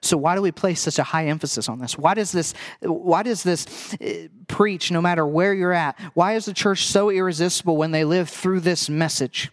So 0.02 0.16
why 0.16 0.34
do 0.34 0.42
we 0.42 0.52
place 0.52 0.80
such 0.80 0.98
a 0.98 1.02
high 1.02 1.26
emphasis 1.26 1.68
on 1.68 1.78
this? 1.78 1.98
Why 1.98 2.14
does 2.14 2.30
this 2.30 2.54
why 2.80 3.22
does 3.22 3.42
this 3.42 3.94
uh, 3.94 4.28
preach 4.46 4.90
no 4.90 5.00
matter 5.00 5.26
where 5.26 5.52
you're 5.54 5.72
at? 5.72 5.98
Why 6.14 6.34
is 6.34 6.44
the 6.44 6.52
church 6.52 6.86
so 6.86 7.10
irresistible 7.10 7.76
when 7.76 7.90
they 7.90 8.04
live 8.04 8.28
through 8.28 8.60
this 8.60 8.88
message? 8.88 9.50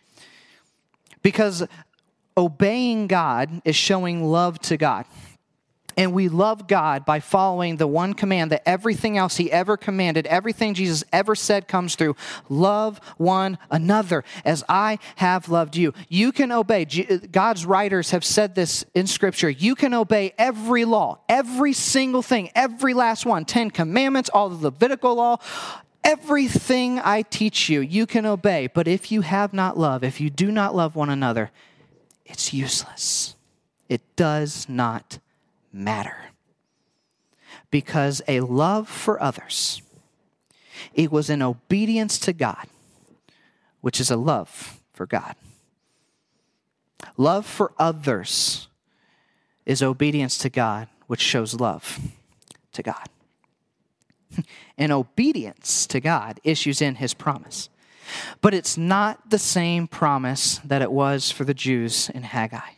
Because 1.22 1.66
obeying 2.38 3.08
God 3.08 3.62
is 3.66 3.76
showing 3.76 4.26
love 4.26 4.60
to 4.60 4.78
God. 4.78 5.06
And 5.98 6.14
we 6.14 6.30
love 6.30 6.68
God 6.68 7.06
by 7.06 7.20
following 7.20 7.78
the 7.78 7.88
one 7.88 8.14
command 8.14 8.52
that 8.52 8.68
everything 8.68 9.18
else 9.18 9.38
He 9.38 9.52
ever 9.52 9.78
commanded, 9.78 10.28
everything 10.28 10.74
Jesus 10.74 11.04
ever 11.12 11.36
said 11.36 11.68
comes 11.68 11.96
through. 11.96 12.16
Love 12.50 13.00
one 13.18 13.58
another 13.70 14.24
as 14.46 14.64
I 14.68 15.00
have 15.18 15.50
loved 15.50 15.76
you. 15.76 15.94
You 16.10 16.32
can 16.32 16.52
obey. 16.52 16.86
Uh, 17.10 17.18
God's 17.32 17.66
writers 17.66 18.12
have 18.12 18.26
said 18.26 18.56
this 18.56 18.86
in 18.94 19.08
Scripture. 19.08 19.50
You 19.50 19.76
can 19.76 19.94
obey 19.94 20.34
every 20.38 20.86
law, 20.86 21.20
every 21.30 21.74
single 21.74 22.22
thing, 22.22 22.50
every 22.56 22.94
last 22.94 23.26
one 23.26 23.46
Ten 23.46 23.72
Commandments, 23.72 24.30
all 24.34 24.50
the 24.50 24.64
Levitical 24.64 25.16
law. 25.16 25.38
Everything 26.04 27.00
I 27.00 27.22
teach 27.22 27.70
you, 27.70 27.80
you 27.80 28.06
can 28.06 28.26
obey. 28.26 28.68
But 28.68 28.90
if 28.90 29.10
you 29.10 29.22
have 29.22 29.54
not 29.54 29.78
love, 29.78 30.04
if 30.04 30.20
you 30.20 30.30
do 30.30 30.52
not 30.52 30.76
love 30.76 30.98
one 30.98 31.10
another, 31.10 31.50
it's 32.26 32.54
useless. 32.54 33.36
It 33.88 34.02
does 34.16 34.68
not 34.68 35.20
matter. 35.74 36.16
Because 37.72 38.22
a 38.28 38.42
love 38.42 38.88
for 38.88 39.22
others 39.22 39.82
equals 40.94 41.30
an 41.30 41.42
obedience 41.42 42.18
to 42.20 42.34
God, 42.34 42.68
which 43.82 44.00
is 44.00 44.12
a 44.12 44.16
love 44.16 44.80
for 44.94 45.06
God. 45.06 45.36
Love 47.18 47.46
for 47.46 47.74
others 47.78 48.68
is 49.66 49.82
obedience 49.82 50.38
to 50.38 50.50
God, 50.50 50.88
which 51.08 51.22
shows 51.22 51.60
love 51.60 52.00
to 52.74 52.84
God. 52.84 53.08
and 54.78 54.92
obedience 54.92 55.88
to 55.88 56.00
God 56.00 56.40
issues 56.44 56.82
in 56.82 56.96
his 56.96 57.14
promise. 57.14 57.70
But 58.42 58.54
it's 58.54 58.78
not 58.78 59.30
the 59.30 59.40
same 59.40 59.88
promise 59.88 60.60
that 60.66 60.82
it 60.82 60.92
was 60.92 61.32
for 61.32 61.46
the 61.46 61.54
Jews 61.54 62.10
in 62.10 62.24
Haggai. 62.24 62.73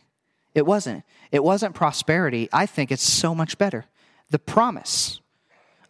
It 0.56 0.64
wasn't. 0.64 1.04
It 1.30 1.44
wasn't 1.44 1.74
prosperity. 1.74 2.48
I 2.50 2.64
think 2.64 2.90
it's 2.90 3.02
so 3.02 3.34
much 3.34 3.58
better. 3.58 3.84
The 4.30 4.38
promise 4.38 5.20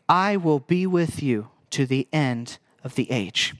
I 0.09 0.37
will 0.37 0.59
be 0.59 0.89
with 0.89 1.23
you 1.23 1.49
to 1.71 1.87
the 1.87 2.09
end 2.13 2.59
of 2.83 2.97
the 2.97 3.09
age. 3.13 3.55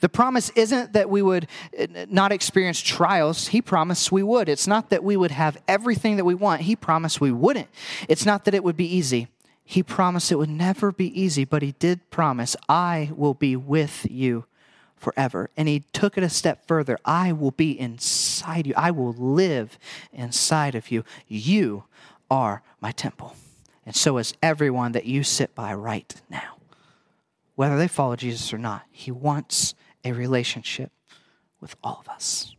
The 0.00 0.10
promise 0.10 0.50
isn't 0.50 0.92
that 0.92 1.08
we 1.08 1.22
would 1.22 1.46
uh, 1.76 1.86
not 2.10 2.30
experience 2.30 2.80
trials. 2.80 3.48
He 3.48 3.62
promised 3.62 4.12
we 4.12 4.22
would. 4.22 4.50
It's 4.50 4.66
not 4.66 4.90
that 4.90 5.02
we 5.02 5.16
would 5.16 5.30
have 5.30 5.56
everything 5.66 6.16
that 6.16 6.24
we 6.24 6.34
want. 6.34 6.60
He 6.60 6.76
promised 6.76 7.22
we 7.22 7.32
wouldn't. 7.32 7.68
It's 8.06 8.26
not 8.26 8.44
that 8.44 8.54
it 8.54 8.62
would 8.62 8.76
be 8.76 8.94
easy. 8.94 9.28
He 9.64 9.82
promised 9.82 10.30
it 10.30 10.36
would 10.36 10.50
never 10.50 10.92
be 10.92 11.20
easy, 11.20 11.46
but 11.46 11.62
He 11.62 11.72
did 11.72 12.10
promise, 12.10 12.54
I 12.68 13.10
will 13.16 13.34
be 13.34 13.56
with 13.56 14.06
you 14.10 14.44
forever. 15.00 15.50
And 15.56 15.66
he 15.66 15.80
took 15.92 16.16
it 16.16 16.22
a 16.22 16.28
step 16.28 16.66
further 16.68 16.98
I 17.04 17.32
will 17.32 17.50
be 17.50 17.72
inside 17.78 18.66
you, 18.66 18.74
I 18.76 18.92
will 18.92 19.12
live 19.12 19.78
inside 20.12 20.74
of 20.76 20.90
you. 20.92 21.04
You 21.26 21.84
are 22.30 22.62
my 22.80 22.92
temple. 22.92 23.34
And 23.84 23.96
so 23.96 24.18
is 24.18 24.34
everyone 24.42 24.92
that 24.92 25.06
you 25.06 25.24
sit 25.24 25.54
by 25.54 25.74
right 25.74 26.14
now. 26.28 26.58
Whether 27.56 27.76
they 27.76 27.88
follow 27.88 28.14
Jesus 28.14 28.52
or 28.52 28.58
not, 28.58 28.82
he 28.90 29.10
wants 29.10 29.74
a 30.04 30.12
relationship 30.12 30.92
with 31.60 31.74
all 31.82 31.98
of 32.00 32.08
us. 32.08 32.54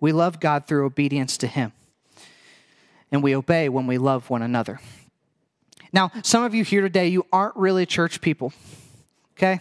We 0.00 0.12
love 0.12 0.40
God 0.40 0.66
through 0.66 0.84
obedience 0.84 1.38
to 1.38 1.46
him, 1.46 1.72
and 3.10 3.22
we 3.22 3.34
obey 3.34 3.68
when 3.68 3.86
we 3.86 3.98
love 3.98 4.28
one 4.28 4.42
another. 4.42 4.80
Now, 5.92 6.10
some 6.22 6.42
of 6.42 6.54
you 6.54 6.64
here 6.64 6.82
today, 6.82 7.08
you 7.08 7.24
aren't 7.32 7.56
really 7.56 7.86
church 7.86 8.20
people, 8.20 8.52
okay? 9.36 9.60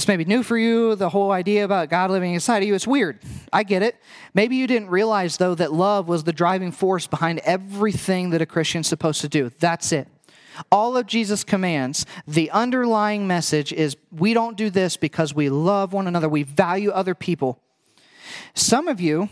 This 0.00 0.08
may 0.08 0.16
be 0.16 0.24
new 0.24 0.42
for 0.42 0.56
you, 0.56 0.94
the 0.94 1.10
whole 1.10 1.30
idea 1.30 1.62
about 1.62 1.90
God 1.90 2.10
living 2.10 2.32
inside 2.32 2.62
of 2.62 2.66
you. 2.66 2.74
It's 2.74 2.86
weird. 2.86 3.18
I 3.52 3.64
get 3.64 3.82
it. 3.82 3.96
Maybe 4.32 4.56
you 4.56 4.66
didn't 4.66 4.88
realize, 4.88 5.36
though, 5.36 5.54
that 5.54 5.74
love 5.74 6.08
was 6.08 6.24
the 6.24 6.32
driving 6.32 6.72
force 6.72 7.06
behind 7.06 7.40
everything 7.40 8.30
that 8.30 8.40
a 8.40 8.46
Christian's 8.46 8.88
supposed 8.88 9.20
to 9.20 9.28
do. 9.28 9.52
That's 9.58 9.92
it. 9.92 10.08
All 10.72 10.96
of 10.96 11.06
Jesus' 11.06 11.44
commands, 11.44 12.06
the 12.26 12.50
underlying 12.50 13.26
message 13.26 13.74
is 13.74 13.98
we 14.10 14.32
don't 14.32 14.56
do 14.56 14.70
this 14.70 14.96
because 14.96 15.34
we 15.34 15.50
love 15.50 15.92
one 15.92 16.06
another, 16.06 16.30
we 16.30 16.44
value 16.44 16.90
other 16.92 17.14
people. 17.14 17.60
Some 18.54 18.88
of 18.88 19.02
you 19.02 19.28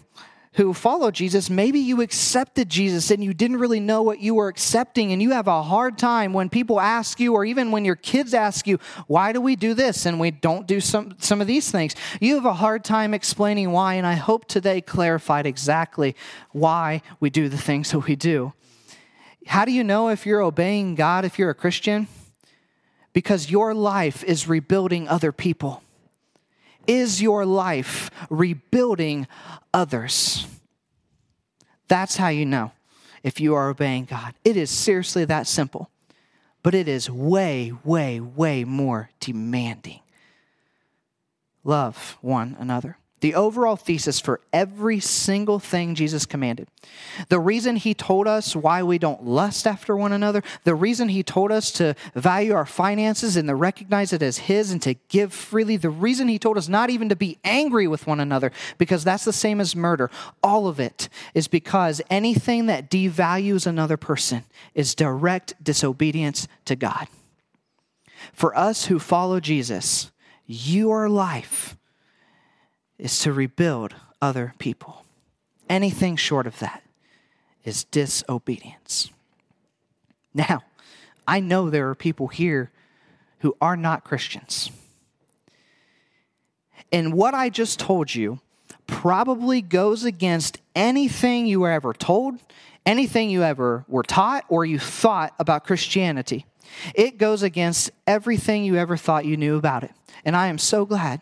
who 0.58 0.74
follow 0.74 1.10
Jesus, 1.10 1.48
maybe 1.48 1.78
you 1.78 2.02
accepted 2.02 2.68
Jesus 2.68 3.10
and 3.10 3.24
you 3.24 3.32
didn't 3.32 3.56
really 3.58 3.80
know 3.80 4.02
what 4.02 4.20
you 4.20 4.34
were 4.34 4.48
accepting, 4.48 5.12
and 5.12 5.22
you 5.22 5.30
have 5.30 5.48
a 5.48 5.62
hard 5.62 5.96
time 5.96 6.32
when 6.32 6.50
people 6.50 6.80
ask 6.80 7.18
you, 7.18 7.32
or 7.32 7.44
even 7.44 7.70
when 7.70 7.84
your 7.84 7.96
kids 7.96 8.34
ask 8.34 8.66
you, 8.66 8.78
why 9.06 9.32
do 9.32 9.40
we 9.40 9.56
do 9.56 9.72
this 9.72 10.04
and 10.04 10.20
we 10.20 10.30
don't 10.30 10.66
do 10.66 10.80
some, 10.80 11.14
some 11.18 11.40
of 11.40 11.46
these 11.46 11.70
things? 11.70 11.94
You 12.20 12.34
have 12.34 12.44
a 12.44 12.52
hard 12.52 12.84
time 12.84 13.14
explaining 13.14 13.72
why, 13.72 13.94
and 13.94 14.06
I 14.06 14.14
hope 14.14 14.46
today 14.46 14.80
clarified 14.80 15.46
exactly 15.46 16.14
why 16.52 17.02
we 17.20 17.30
do 17.30 17.48
the 17.48 17.56
things 17.56 17.92
that 17.92 18.00
we 18.00 18.16
do. 18.16 18.52
How 19.46 19.64
do 19.64 19.72
you 19.72 19.82
know 19.82 20.10
if 20.10 20.26
you're 20.26 20.42
obeying 20.42 20.94
God 20.94 21.24
if 21.24 21.38
you're 21.38 21.50
a 21.50 21.54
Christian? 21.54 22.08
because 23.18 23.50
your 23.50 23.74
life 23.74 24.22
is 24.22 24.46
rebuilding 24.46 25.08
other 25.08 25.32
people. 25.32 25.82
Is 26.88 27.22
your 27.22 27.46
life 27.46 28.10
rebuilding 28.30 29.28
others? 29.72 30.46
That's 31.86 32.16
how 32.16 32.28
you 32.28 32.44
know 32.44 32.72
if 33.22 33.38
you 33.38 33.54
are 33.54 33.68
obeying 33.68 34.06
God. 34.06 34.34
It 34.44 34.56
is 34.56 34.70
seriously 34.70 35.24
that 35.26 35.46
simple, 35.46 35.90
but 36.64 36.74
it 36.74 36.88
is 36.88 37.08
way, 37.08 37.72
way, 37.84 38.18
way 38.18 38.64
more 38.64 39.10
demanding. 39.20 40.00
Love 41.62 42.18
one 42.20 42.56
another 42.58 42.96
the 43.20 43.34
overall 43.34 43.76
thesis 43.76 44.20
for 44.20 44.40
every 44.52 45.00
single 45.00 45.58
thing 45.58 45.94
Jesus 45.94 46.26
commanded. 46.26 46.68
The 47.28 47.40
reason 47.40 47.76
he 47.76 47.94
told 47.94 48.26
us 48.26 48.54
why 48.54 48.82
we 48.82 48.98
don't 48.98 49.24
lust 49.24 49.66
after 49.66 49.96
one 49.96 50.12
another, 50.12 50.42
the 50.64 50.74
reason 50.74 51.08
he 51.08 51.22
told 51.22 51.50
us 51.50 51.70
to 51.72 51.94
value 52.14 52.54
our 52.54 52.66
finances 52.66 53.36
and 53.36 53.48
to 53.48 53.54
recognize 53.54 54.12
it 54.12 54.22
as 54.22 54.38
his 54.38 54.70
and 54.70 54.80
to 54.82 54.94
give 55.08 55.32
freely, 55.32 55.76
the 55.76 55.90
reason 55.90 56.28
he 56.28 56.38
told 56.38 56.56
us 56.56 56.68
not 56.68 56.90
even 56.90 57.08
to 57.08 57.16
be 57.16 57.38
angry 57.44 57.88
with 57.88 58.06
one 58.06 58.20
another, 58.20 58.52
because 58.78 59.04
that's 59.04 59.24
the 59.24 59.32
same 59.32 59.60
as 59.60 59.74
murder. 59.74 60.10
All 60.42 60.68
of 60.68 60.78
it 60.78 61.08
is 61.34 61.48
because 61.48 62.00
anything 62.10 62.66
that 62.66 62.90
devalues 62.90 63.66
another 63.66 63.96
person 63.96 64.44
is 64.74 64.94
direct 64.94 65.54
disobedience 65.62 66.46
to 66.64 66.76
God. 66.76 67.08
For 68.32 68.56
us 68.56 68.86
who 68.86 68.98
follow 68.98 69.40
Jesus, 69.40 70.10
your 70.46 71.08
life 71.08 71.76
is 72.98 73.18
to 73.20 73.32
rebuild 73.32 73.94
other 74.20 74.54
people. 74.58 75.04
Anything 75.68 76.16
short 76.16 76.46
of 76.46 76.58
that 76.58 76.82
is 77.64 77.84
disobedience. 77.84 79.10
Now, 80.34 80.62
I 81.26 81.40
know 81.40 81.68
there 81.68 81.88
are 81.90 81.94
people 81.94 82.28
here 82.28 82.70
who 83.40 83.56
are 83.60 83.76
not 83.76 84.04
Christians. 84.04 84.70
And 86.90 87.12
what 87.12 87.34
I 87.34 87.50
just 87.50 87.78
told 87.78 88.14
you 88.14 88.40
probably 88.86 89.60
goes 89.60 90.04
against 90.04 90.58
anything 90.74 91.46
you 91.46 91.60
were 91.60 91.70
ever 91.70 91.92
told, 91.92 92.38
anything 92.86 93.28
you 93.30 93.42
ever 93.42 93.84
were 93.86 94.02
taught, 94.02 94.44
or 94.48 94.64
you 94.64 94.78
thought 94.78 95.34
about 95.38 95.64
Christianity. 95.64 96.46
It 96.94 97.18
goes 97.18 97.42
against 97.42 97.90
everything 98.06 98.64
you 98.64 98.76
ever 98.76 98.96
thought 98.96 99.26
you 99.26 99.36
knew 99.36 99.56
about 99.56 99.84
it. 99.84 99.92
And 100.24 100.34
I 100.34 100.46
am 100.46 100.58
so 100.58 100.86
glad 100.86 101.20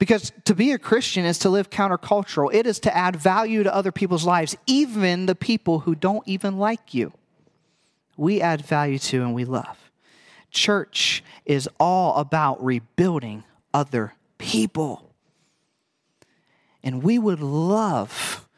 because 0.00 0.32
to 0.46 0.54
be 0.54 0.72
a 0.72 0.78
Christian 0.78 1.26
is 1.26 1.38
to 1.40 1.50
live 1.50 1.68
countercultural, 1.68 2.52
it 2.54 2.66
is 2.66 2.80
to 2.80 2.96
add 2.96 3.16
value 3.16 3.62
to 3.62 3.72
other 3.72 3.92
people's 3.92 4.24
lives, 4.24 4.56
even 4.66 5.26
the 5.26 5.34
people 5.34 5.80
who 5.80 5.94
don't 5.94 6.26
even 6.26 6.56
like 6.56 6.94
you. 6.94 7.12
We 8.16 8.40
add 8.40 8.62
value 8.62 8.98
to 8.98 9.20
and 9.20 9.34
we 9.34 9.44
love. 9.44 9.90
Church 10.50 11.22
is 11.44 11.68
all 11.78 12.16
about 12.16 12.64
rebuilding 12.64 13.44
other 13.74 14.14
people. 14.38 15.12
And 16.82 17.02
we 17.02 17.18
would 17.18 17.40
love, 17.40 18.48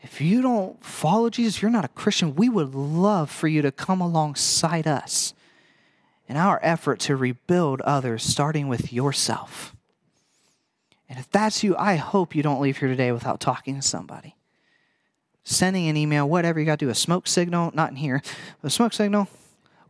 if 0.00 0.22
you 0.22 0.40
don't 0.40 0.82
follow 0.82 1.28
Jesus, 1.28 1.60
you're 1.60 1.70
not 1.70 1.84
a 1.84 1.88
Christian, 1.88 2.36
we 2.36 2.48
would 2.48 2.74
love 2.74 3.30
for 3.30 3.48
you 3.48 3.60
to 3.60 3.70
come 3.70 4.00
alongside 4.00 4.86
us 4.86 5.34
in 6.26 6.38
our 6.38 6.58
effort 6.62 7.00
to 7.00 7.16
rebuild 7.16 7.82
others, 7.82 8.22
starting 8.22 8.66
with 8.66 8.94
yourself. 8.94 9.73
And 11.08 11.18
if 11.18 11.30
that's 11.30 11.62
you, 11.62 11.76
I 11.76 11.96
hope 11.96 12.34
you 12.34 12.42
don't 12.42 12.60
leave 12.60 12.78
here 12.78 12.88
today 12.88 13.12
without 13.12 13.40
talking 13.40 13.76
to 13.76 13.82
somebody. 13.82 14.36
Sending 15.44 15.88
an 15.88 15.96
email, 15.96 16.28
whatever 16.28 16.58
you 16.58 16.66
got 16.66 16.78
to 16.78 16.86
do, 16.86 16.90
a 16.90 16.94
smoke 16.94 17.26
signal, 17.26 17.70
not 17.74 17.90
in 17.90 17.96
here, 17.96 18.22
a 18.62 18.70
smoke 18.70 18.94
signal, 18.94 19.28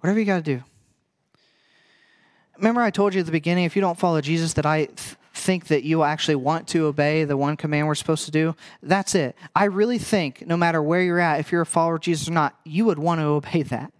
whatever 0.00 0.18
you 0.18 0.24
got 0.24 0.44
to 0.44 0.56
do. 0.56 0.62
Remember, 2.56 2.82
I 2.82 2.90
told 2.90 3.14
you 3.14 3.20
at 3.20 3.26
the 3.26 3.32
beginning, 3.32 3.64
if 3.64 3.76
you 3.76 3.82
don't 3.82 3.98
follow 3.98 4.20
Jesus, 4.20 4.54
that 4.54 4.66
I 4.66 4.86
th- 4.86 5.16
think 5.32 5.66
that 5.66 5.82
you 5.82 6.02
actually 6.02 6.36
want 6.36 6.68
to 6.68 6.86
obey 6.86 7.24
the 7.24 7.36
one 7.36 7.56
command 7.56 7.86
we're 7.86 7.94
supposed 7.94 8.24
to 8.24 8.30
do. 8.30 8.54
That's 8.82 9.14
it. 9.14 9.36
I 9.54 9.64
really 9.64 9.98
think, 9.98 10.46
no 10.46 10.56
matter 10.56 10.82
where 10.82 11.02
you're 11.02 11.18
at, 11.18 11.40
if 11.40 11.50
you're 11.50 11.62
a 11.62 11.66
follower 11.66 11.96
of 11.96 12.02
Jesus 12.02 12.28
or 12.28 12.32
not, 12.32 12.56
you 12.64 12.84
would 12.84 12.98
want 12.98 13.20
to 13.20 13.26
obey 13.26 13.62
that. 13.62 13.92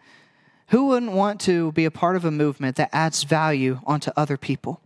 Who 0.69 0.87
wouldn't 0.87 1.13
want 1.13 1.41
to 1.43 1.73
be 1.73 1.85
a 1.85 1.91
part 1.91 2.17
of 2.17 2.25
a 2.25 2.31
movement 2.31 2.77
that 2.77 2.91
adds 2.93 3.23
value 3.25 3.81
onto 3.85 4.11
other 4.17 4.37
people? 4.37 4.81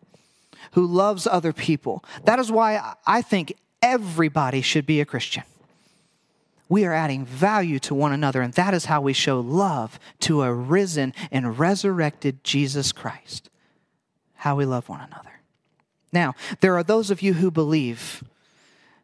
Who 0.73 0.87
loves 0.87 1.27
other 1.27 1.53
people. 1.53 2.05
That 2.25 2.39
is 2.39 2.51
why 2.51 2.95
I 3.07 3.23
think 3.23 3.55
everybody 3.83 4.61
should 4.61 4.87
be 4.87 5.01
a 5.01 5.05
Christian. 5.05 5.45
We 6.69 6.85
are 6.85 6.93
adding 6.93 7.25
value 7.25 7.79
to 7.81 7.95
one 7.95 8.13
another, 8.13 8.43
and 8.43 8.53
that 8.55 8.75
is 8.75 8.85
how 8.87 9.01
we 9.01 9.15
show 9.15 9.41
love 9.41 9.99
to 10.21 10.43
a 10.43 10.53
risen 10.53 11.15
and 11.31 11.59
resurrected 11.59 12.45
Jesus 12.45 12.93
Christ. 12.93 13.49
How 14.35 14.57
we 14.57 14.67
love 14.67 14.89
one 14.89 15.01
another. 15.01 15.41
Now, 16.13 16.35
there 16.61 16.77
are 16.77 16.83
those 16.83 17.11
of 17.11 17.23
you 17.23 17.35
who 17.35 17.51
believe, 17.51 18.23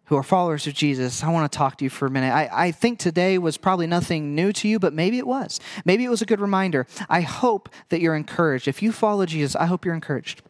who 0.04 0.16
are 0.16 0.22
followers 0.22 0.66
of 0.66 0.74
Jesus. 0.74 1.24
I 1.24 1.30
want 1.30 1.50
to 1.50 1.56
talk 1.56 1.78
to 1.78 1.84
you 1.84 1.90
for 1.90 2.06
a 2.06 2.10
minute. 2.10 2.32
I, 2.32 2.48
I 2.52 2.70
think 2.70 2.98
today 2.98 3.38
was 3.38 3.56
probably 3.56 3.86
nothing 3.86 4.34
new 4.34 4.52
to 4.52 4.68
you, 4.68 4.78
but 4.78 4.92
maybe 4.92 5.18
it 5.18 5.26
was. 5.26 5.58
Maybe 5.86 6.04
it 6.04 6.10
was 6.10 6.22
a 6.22 6.26
good 6.26 6.40
reminder. 6.40 6.86
I 7.08 7.22
hope 7.22 7.70
that 7.88 8.00
you're 8.00 8.14
encouraged. 8.14 8.68
If 8.68 8.82
you 8.82 8.92
follow 8.92 9.24
Jesus, 9.24 9.56
I 9.56 9.66
hope 9.66 9.84
you're 9.84 9.94
encouraged. 9.94 10.42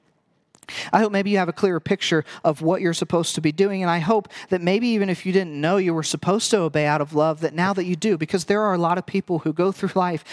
I 0.93 1.01
hope 1.01 1.13
maybe 1.13 1.31
you 1.31 1.39
have 1.39 1.49
a 1.49 1.53
clearer 1.53 1.81
picture 1.81 2.25
of 2.45 2.63
what 2.63 2.81
you're 2.81 2.95
supposed 2.95 3.35
to 3.35 3.41
be 3.41 3.53
doing. 3.53 3.83
And 3.83 3.91
I 3.91 3.99
hope 3.99 4.29
that 4.49 4.61
maybe 4.61 4.89
even 4.89 5.09
if 5.09 5.25
you 5.25 5.33
didn't 5.33 5.61
know 5.61 5.77
you 5.77 5.95
were 5.95 6.03
supposed 6.03 6.51
to 6.51 6.59
obey 6.59 6.87
out 6.87 7.01
of 7.01 7.15
love, 7.15 7.41
that 7.41 7.55
now 7.55 7.73
that 7.73 7.85
you 7.85 7.97
do, 7.97 8.17
because 8.17 8.45
there 8.45 8.63
are 8.63 8.75
a 8.75 8.79
lot 8.79 8.99
of 8.99 9.07
people 9.07 9.41
who 9.41 9.53
go 9.53 9.73
through 9.73 9.91
life 9.95 10.25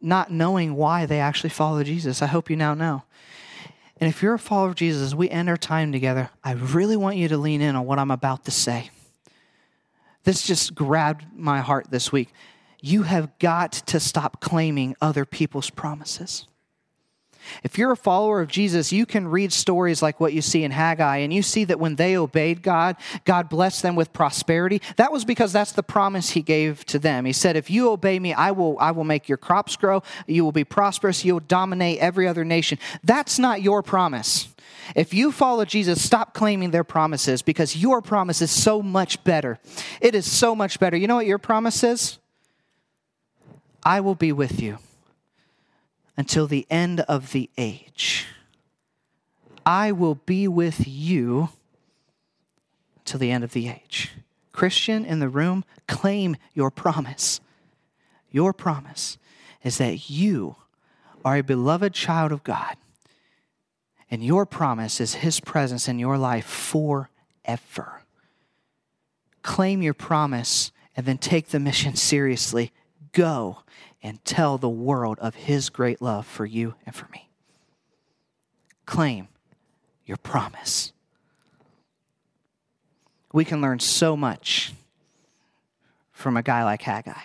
not 0.00 0.30
knowing 0.30 0.74
why 0.74 1.06
they 1.06 1.20
actually 1.20 1.50
follow 1.50 1.82
Jesus. 1.84 2.22
I 2.22 2.26
hope 2.26 2.48
you 2.48 2.56
now 2.56 2.74
know. 2.74 3.02
And 4.00 4.08
if 4.08 4.22
you're 4.22 4.34
a 4.34 4.38
follower 4.38 4.70
of 4.70 4.76
Jesus, 4.76 5.14
we 5.14 5.28
end 5.28 5.50
our 5.50 5.58
time 5.58 5.92
together, 5.92 6.30
I 6.42 6.52
really 6.52 6.96
want 6.96 7.16
you 7.16 7.28
to 7.28 7.36
lean 7.36 7.60
in 7.60 7.76
on 7.76 7.84
what 7.84 7.98
I'm 7.98 8.10
about 8.10 8.46
to 8.46 8.50
say. 8.50 8.90
This 10.24 10.42
just 10.42 10.74
grabbed 10.74 11.26
my 11.34 11.60
heart 11.60 11.90
this 11.90 12.10
week. 12.10 12.32
You 12.80 13.02
have 13.02 13.38
got 13.38 13.72
to 13.72 14.00
stop 14.00 14.40
claiming 14.40 14.96
other 15.02 15.26
people's 15.26 15.68
promises. 15.68 16.46
If 17.62 17.78
you're 17.78 17.92
a 17.92 17.96
follower 17.96 18.40
of 18.40 18.48
Jesus, 18.48 18.92
you 18.92 19.06
can 19.06 19.28
read 19.28 19.52
stories 19.52 20.02
like 20.02 20.20
what 20.20 20.32
you 20.32 20.42
see 20.42 20.64
in 20.64 20.70
Haggai, 20.70 21.18
and 21.18 21.32
you 21.32 21.42
see 21.42 21.64
that 21.64 21.80
when 21.80 21.96
they 21.96 22.16
obeyed 22.16 22.62
God, 22.62 22.96
God 23.24 23.48
blessed 23.48 23.82
them 23.82 23.96
with 23.96 24.12
prosperity. 24.12 24.80
That 24.96 25.12
was 25.12 25.24
because 25.24 25.52
that's 25.52 25.72
the 25.72 25.82
promise 25.82 26.30
He 26.30 26.42
gave 26.42 26.84
to 26.86 26.98
them. 26.98 27.24
He 27.24 27.32
said, 27.32 27.56
If 27.56 27.70
you 27.70 27.90
obey 27.90 28.18
me, 28.18 28.32
I 28.32 28.50
will, 28.50 28.76
I 28.78 28.90
will 28.92 29.04
make 29.04 29.28
your 29.28 29.38
crops 29.38 29.76
grow, 29.76 30.02
you 30.26 30.44
will 30.44 30.52
be 30.52 30.64
prosperous, 30.64 31.24
you'll 31.24 31.40
dominate 31.40 31.98
every 31.98 32.26
other 32.26 32.44
nation. 32.44 32.78
That's 33.04 33.38
not 33.38 33.62
your 33.62 33.82
promise. 33.82 34.48
If 34.96 35.14
you 35.14 35.30
follow 35.30 35.64
Jesus, 35.64 36.02
stop 36.02 36.34
claiming 36.34 36.70
their 36.70 36.84
promises 36.84 37.42
because 37.42 37.76
your 37.76 38.02
promise 38.02 38.42
is 38.42 38.50
so 38.50 38.82
much 38.82 39.22
better. 39.24 39.58
It 40.00 40.14
is 40.14 40.30
so 40.30 40.54
much 40.54 40.80
better. 40.80 40.96
You 40.96 41.06
know 41.06 41.16
what 41.16 41.26
your 41.26 41.38
promise 41.38 41.84
is? 41.84 42.18
I 43.84 44.00
will 44.00 44.14
be 44.14 44.32
with 44.32 44.60
you 44.60 44.78
until 46.16 46.46
the 46.46 46.66
end 46.70 47.00
of 47.00 47.32
the 47.32 47.50
age. 47.56 48.26
I 49.64 49.92
will 49.92 50.14
be 50.14 50.48
with 50.48 50.86
you 50.86 51.50
till 53.04 53.20
the 53.20 53.30
end 53.30 53.44
of 53.44 53.52
the 53.52 53.68
age. 53.68 54.12
Christian 54.52 55.04
in 55.04 55.20
the 55.20 55.28
room, 55.28 55.64
claim 55.86 56.36
your 56.54 56.70
promise. 56.70 57.40
Your 58.30 58.52
promise 58.52 59.18
is 59.62 59.78
that 59.78 60.10
you 60.10 60.56
are 61.24 61.36
a 61.36 61.42
beloved 61.42 61.92
child 61.92 62.32
of 62.32 62.44
God, 62.44 62.76
and 64.10 64.24
your 64.24 64.46
promise 64.46 65.00
is 65.00 65.14
His 65.14 65.40
presence 65.40 65.88
in 65.88 65.98
your 65.98 66.18
life 66.18 66.46
forever. 66.46 68.02
Claim 69.42 69.82
your 69.82 69.94
promise 69.94 70.72
and 70.96 71.06
then 71.06 71.18
take 71.18 71.48
the 71.48 71.60
mission 71.60 71.96
seriously. 71.96 72.72
Go 73.12 73.62
and 74.02 74.24
tell 74.24 74.58
the 74.58 74.68
world 74.68 75.18
of 75.18 75.34
His 75.34 75.68
great 75.68 76.00
love 76.00 76.26
for 76.26 76.46
you 76.46 76.74
and 76.86 76.94
for 76.94 77.08
me. 77.12 77.28
Claim 78.86 79.28
your 80.06 80.16
promise. 80.16 80.92
We 83.32 83.44
can 83.44 83.60
learn 83.60 83.78
so 83.78 84.16
much 84.16 84.72
from 86.12 86.36
a 86.36 86.42
guy 86.42 86.64
like 86.64 86.82
Haggai. 86.82 87.22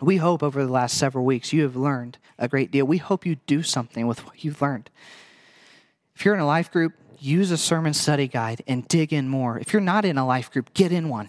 We 0.00 0.16
hope 0.16 0.42
over 0.42 0.64
the 0.64 0.72
last 0.72 0.96
several 0.96 1.24
weeks 1.24 1.52
you 1.52 1.62
have 1.62 1.76
learned 1.76 2.18
a 2.38 2.48
great 2.48 2.70
deal. 2.70 2.86
We 2.86 2.98
hope 2.98 3.26
you 3.26 3.36
do 3.46 3.62
something 3.62 4.06
with 4.06 4.24
what 4.26 4.44
you've 4.44 4.62
learned. 4.62 4.90
If 6.14 6.24
you're 6.24 6.34
in 6.34 6.40
a 6.40 6.46
life 6.46 6.70
group, 6.70 6.94
use 7.18 7.50
a 7.50 7.58
sermon 7.58 7.94
study 7.94 8.28
guide 8.28 8.62
and 8.66 8.86
dig 8.88 9.12
in 9.12 9.28
more. 9.28 9.58
If 9.58 9.72
you're 9.72 9.80
not 9.80 10.04
in 10.04 10.18
a 10.18 10.26
life 10.26 10.50
group, 10.50 10.72
get 10.74 10.92
in 10.92 11.08
one. 11.08 11.28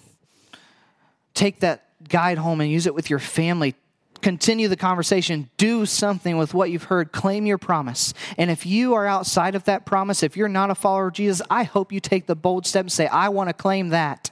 Take 1.33 1.59
that 1.61 1.85
guide 2.07 2.37
home 2.37 2.61
and 2.61 2.71
use 2.71 2.87
it 2.87 2.95
with 2.95 3.09
your 3.09 3.19
family 3.19 3.75
continue 4.21 4.67
the 4.67 4.77
conversation, 4.77 5.49
do 5.57 5.85
something 5.85 6.37
with 6.37 6.53
what 6.53 6.69
you've 6.69 6.83
heard, 6.83 7.11
claim 7.11 7.45
your 7.45 7.57
promise. 7.57 8.13
And 8.37 8.49
if 8.49 8.65
you 8.65 8.93
are 8.93 9.05
outside 9.05 9.55
of 9.55 9.63
that 9.65 9.85
promise, 9.85 10.23
if 10.23 10.37
you're 10.37 10.47
not 10.47 10.69
a 10.69 10.75
follower 10.75 11.07
of 11.07 11.13
Jesus, 11.13 11.41
I 11.49 11.63
hope 11.63 11.91
you 11.91 11.99
take 11.99 12.27
the 12.27 12.35
bold 12.35 12.65
step 12.65 12.85
and 12.85 12.91
say, 12.91 13.07
I 13.07 13.29
want 13.29 13.49
to 13.49 13.53
claim 13.53 13.89
that 13.89 14.31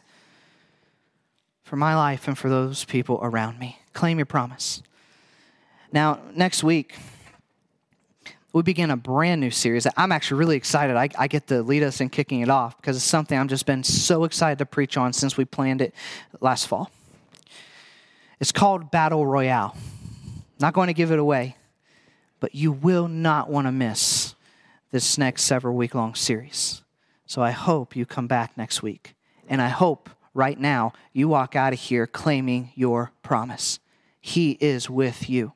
for 1.63 1.75
my 1.75 1.95
life 1.95 2.27
and 2.27 2.37
for 2.37 2.49
those 2.49 2.85
people 2.85 3.19
around 3.21 3.59
me. 3.59 3.79
Claim 3.93 4.17
your 4.17 4.25
promise. 4.25 4.81
Now, 5.91 6.19
next 6.33 6.63
week, 6.63 6.95
we 8.53 8.63
begin 8.63 8.89
a 8.89 8.97
brand 8.97 9.41
new 9.41 9.51
series. 9.51 9.85
I'm 9.95 10.11
actually 10.11 10.39
really 10.39 10.57
excited. 10.57 10.95
I, 10.95 11.09
I, 11.17 11.27
get 11.27 11.47
to 11.47 11.61
lead 11.61 11.83
us 11.83 12.01
in 12.01 12.09
kicking 12.09 12.41
it 12.41 12.49
off 12.49 12.75
because 12.77 12.95
it's 12.95 13.05
something 13.05 13.37
I've 13.37 13.47
just 13.47 13.67
been 13.67 13.83
so 13.83 14.23
excited 14.23 14.57
to 14.59 14.65
preach 14.65 14.97
on 14.97 15.13
since 15.13 15.37
we 15.37 15.45
planned 15.45 15.81
it 15.81 15.93
last 16.41 16.67
fall. 16.67 16.89
It's 18.39 18.51
called 18.51 18.91
Battle 18.91 19.25
Royale. 19.25 19.75
Not 20.59 20.73
going 20.73 20.87
to 20.87 20.93
give 20.93 21.11
it 21.11 21.19
away, 21.19 21.57
but 22.39 22.55
you 22.55 22.71
will 22.71 23.07
not 23.07 23.49
want 23.49 23.67
to 23.67 23.71
miss 23.71 24.35
this 24.91 25.17
next 25.17 25.43
several 25.43 25.75
week 25.75 25.93
long 25.93 26.15
series. 26.15 26.81
So 27.25 27.41
I 27.41 27.51
hope 27.51 27.95
you 27.95 28.05
come 28.05 28.27
back 28.27 28.57
next 28.57 28.81
week. 28.81 29.13
And 29.47 29.61
I 29.61 29.69
hope 29.69 30.09
right 30.33 30.59
now 30.59 30.93
you 31.13 31.27
walk 31.27 31.55
out 31.55 31.73
of 31.73 31.79
here 31.79 32.07
claiming 32.07 32.71
your 32.75 33.11
promise. 33.23 33.79
He 34.21 34.51
is 34.59 34.89
with 34.89 35.29
you, 35.29 35.53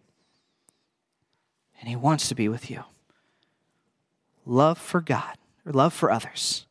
and 1.79 1.89
He 1.89 1.95
wants 1.95 2.27
to 2.29 2.35
be 2.35 2.47
with 2.47 2.69
you. 2.71 2.83
Love 4.45 4.77
for 4.77 5.01
God, 5.01 5.37
or 5.65 5.71
love 5.71 5.93
for 5.93 6.11
others, 6.11 6.65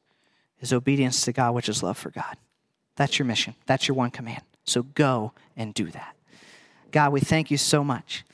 is 0.60 0.72
obedience 0.72 1.24
to 1.24 1.32
God, 1.32 1.54
which 1.54 1.68
is 1.68 1.82
love 1.82 1.96
for 1.96 2.10
God. 2.10 2.36
That's 2.96 3.18
your 3.18 3.26
mission. 3.26 3.54
That's 3.66 3.88
your 3.88 3.94
one 3.94 4.10
command. 4.10 4.42
So 4.64 4.82
go 4.82 5.32
and 5.56 5.74
do 5.74 5.90
that. 5.90 6.16
God, 6.90 7.12
we 7.12 7.20
thank 7.20 7.50
you 7.50 7.56
so 7.56 7.82
much. 7.82 8.24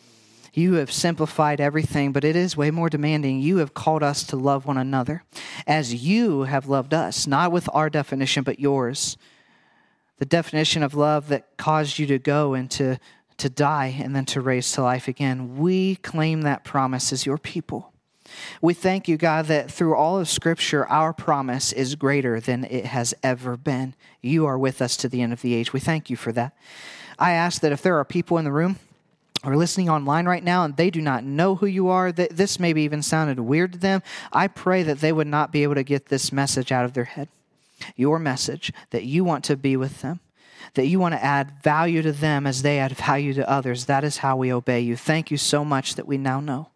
You 0.53 0.75
have 0.75 0.91
simplified 0.91 1.61
everything, 1.61 2.13
but 2.13 2.25
it 2.25 2.35
is 2.35 2.57
way 2.57 2.71
more 2.71 2.89
demanding. 2.89 3.41
You 3.41 3.59
have 3.59 3.75
called 3.75 4.03
us 4.03 4.25
to 4.25 4.37
love 4.37 4.67
one 4.67 4.77
another 4.77 5.23
as 5.67 5.95
you 5.95 6.43
have 6.43 6.69
loved 6.69 6.93
us, 6.93 7.27
not 7.27 7.53
with 7.53 7.69
our 7.73 7.89
definition, 7.89 8.43
but 8.43 8.59
yours. 8.59 9.17
The 10.19 10.27
definition 10.27 10.83
of 10.83 10.95
love 10.95 11.29
that 11.29 11.57
caused 11.59 11.99
you 12.01 12.07
to 12.09 12.19
go 12.19 12.55
and 12.55 12.69
to, 12.73 12.99
to 13.37 13.49
die 13.49 13.97
and 14.03 14.17
then 14.17 14.25
to 14.27 14.41
raise 14.41 14.73
to 14.73 14.83
life 14.83 15.07
again. 15.07 15.59
We 15.59 15.97
claim 15.97 16.43
that 16.43 16.65
promise 16.65 17.13
as 17.13 17.25
your 17.25 17.39
people. 17.39 17.93
We 18.61 18.75
thank 18.75 19.09
you, 19.09 19.17
God, 19.17 19.47
that 19.47 19.71
through 19.71 19.95
all 19.95 20.19
of 20.19 20.29
Scripture, 20.29 20.87
our 20.87 21.13
promise 21.13 21.73
is 21.73 21.95
greater 21.95 22.41
than 22.41 22.65
it 22.65 22.87
has 22.87 23.15
ever 23.23 23.57
been. 23.57 23.95
You 24.21 24.47
are 24.47 24.59
with 24.59 24.83
us 24.83 24.97
to 24.99 25.09
the 25.09 25.23
end 25.23 25.33
of 25.33 25.43
the 25.43 25.55
age. 25.55 25.73
We 25.73 25.81
thank 25.81 26.11
you 26.11 26.17
for 26.17 26.33
that. 26.33 26.57
I 27.19 27.33
ask 27.33 27.61
that 27.63 27.73
if 27.73 27.83
there 27.83 27.99
are 27.99 28.05
people 28.05 28.39
in 28.39 28.45
the 28.45 28.53
room 28.53 28.79
or 29.45 29.57
listening 29.57 29.89
online 29.89 30.27
right 30.27 30.43
now 30.43 30.65
and 30.65 30.77
they 30.77 30.91
do 30.91 31.01
not 31.01 31.25
know 31.25 31.55
who 31.57 31.67
you 31.67 31.89
are, 31.89 32.11
that 32.13 32.37
this 32.37 32.59
maybe 32.59 32.83
even 32.83 33.03
sounded 33.03 33.41
weird 33.41 33.73
to 33.73 33.79
them, 33.79 34.03
I 34.33 34.49
pray 34.49 34.83
that 34.83 35.01
they 35.01 35.13
would 35.13 35.27
not 35.27 35.53
be 35.53 35.63
able 35.63 35.77
to 35.77 35.85
get 35.85 36.07
this 36.07 36.33
message 36.33 36.73
out 36.73 36.85
of 36.85 36.93
their 36.93 37.05
head. 37.05 37.29
Your 37.97 38.19
message, 38.19 38.73
that 38.91 39.05
you 39.05 39.23
want 39.23 39.45
to 39.45 39.57
be 39.57 39.77
with 39.77 40.03
them, 40.03 40.19
that 40.75 40.87
you 40.87 40.99
want 40.99 41.15
to 41.15 41.25
add 41.25 41.63
value 41.63 42.03
to 42.03 42.13
them 42.13 42.47
as 42.47 42.63
they 42.63 42.81
add 42.81 42.93
value 42.93 43.33
to 43.35 43.49
others. 43.49 43.85
That 43.85 44.03
is 44.03 44.19
how 44.19 44.37
we 44.37 44.53
obey 44.53 44.81
you. 44.81 44.97
Thank 44.97 45.31
you 45.31 45.37
so 45.37 45.65
much 45.65 45.95
that 45.95 46.07
we 46.07 46.19
now 46.19 46.41
know 46.41 46.71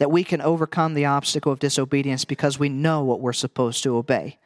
that 0.00 0.10
we 0.10 0.24
can 0.24 0.40
overcome 0.40 0.94
the 0.94 1.04
obstacle 1.04 1.52
of 1.52 1.58
disobedience 1.58 2.24
because 2.24 2.58
we 2.58 2.70
know 2.70 3.04
what 3.04 3.20
we're 3.20 3.34
supposed 3.34 3.82
to 3.82 3.94
obey. 3.94 4.38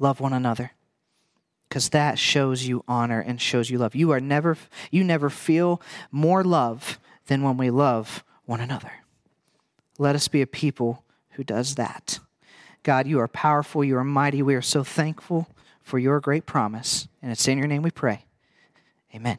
Love 0.00 0.18
one 0.18 0.32
another 0.32 0.72
because 1.68 1.90
that 1.90 2.18
shows 2.18 2.66
you 2.66 2.82
honor 2.88 3.20
and 3.20 3.40
shows 3.40 3.70
you 3.70 3.78
love. 3.78 3.94
You 3.94 4.10
are 4.10 4.18
never 4.18 4.58
you 4.90 5.04
never 5.04 5.30
feel 5.30 5.80
more 6.10 6.42
love 6.42 6.98
than 7.28 7.44
when 7.44 7.56
we 7.56 7.70
love 7.70 8.24
one 8.44 8.60
another. 8.60 8.90
Let 9.98 10.16
us 10.16 10.26
be 10.26 10.42
a 10.42 10.48
people 10.48 11.04
who 11.30 11.44
does 11.44 11.76
that. 11.76 12.18
God, 12.82 13.06
you 13.06 13.20
are 13.20 13.28
powerful, 13.28 13.84
you 13.84 13.96
are 13.96 14.04
mighty. 14.04 14.42
We 14.42 14.56
are 14.56 14.62
so 14.62 14.82
thankful 14.82 15.48
for 15.80 16.00
your 16.00 16.18
great 16.18 16.44
promise. 16.44 17.06
And 17.22 17.30
it's 17.30 17.46
in 17.46 17.56
your 17.56 17.68
name 17.68 17.82
we 17.82 17.92
pray. 17.92 18.24
Amen. 19.14 19.38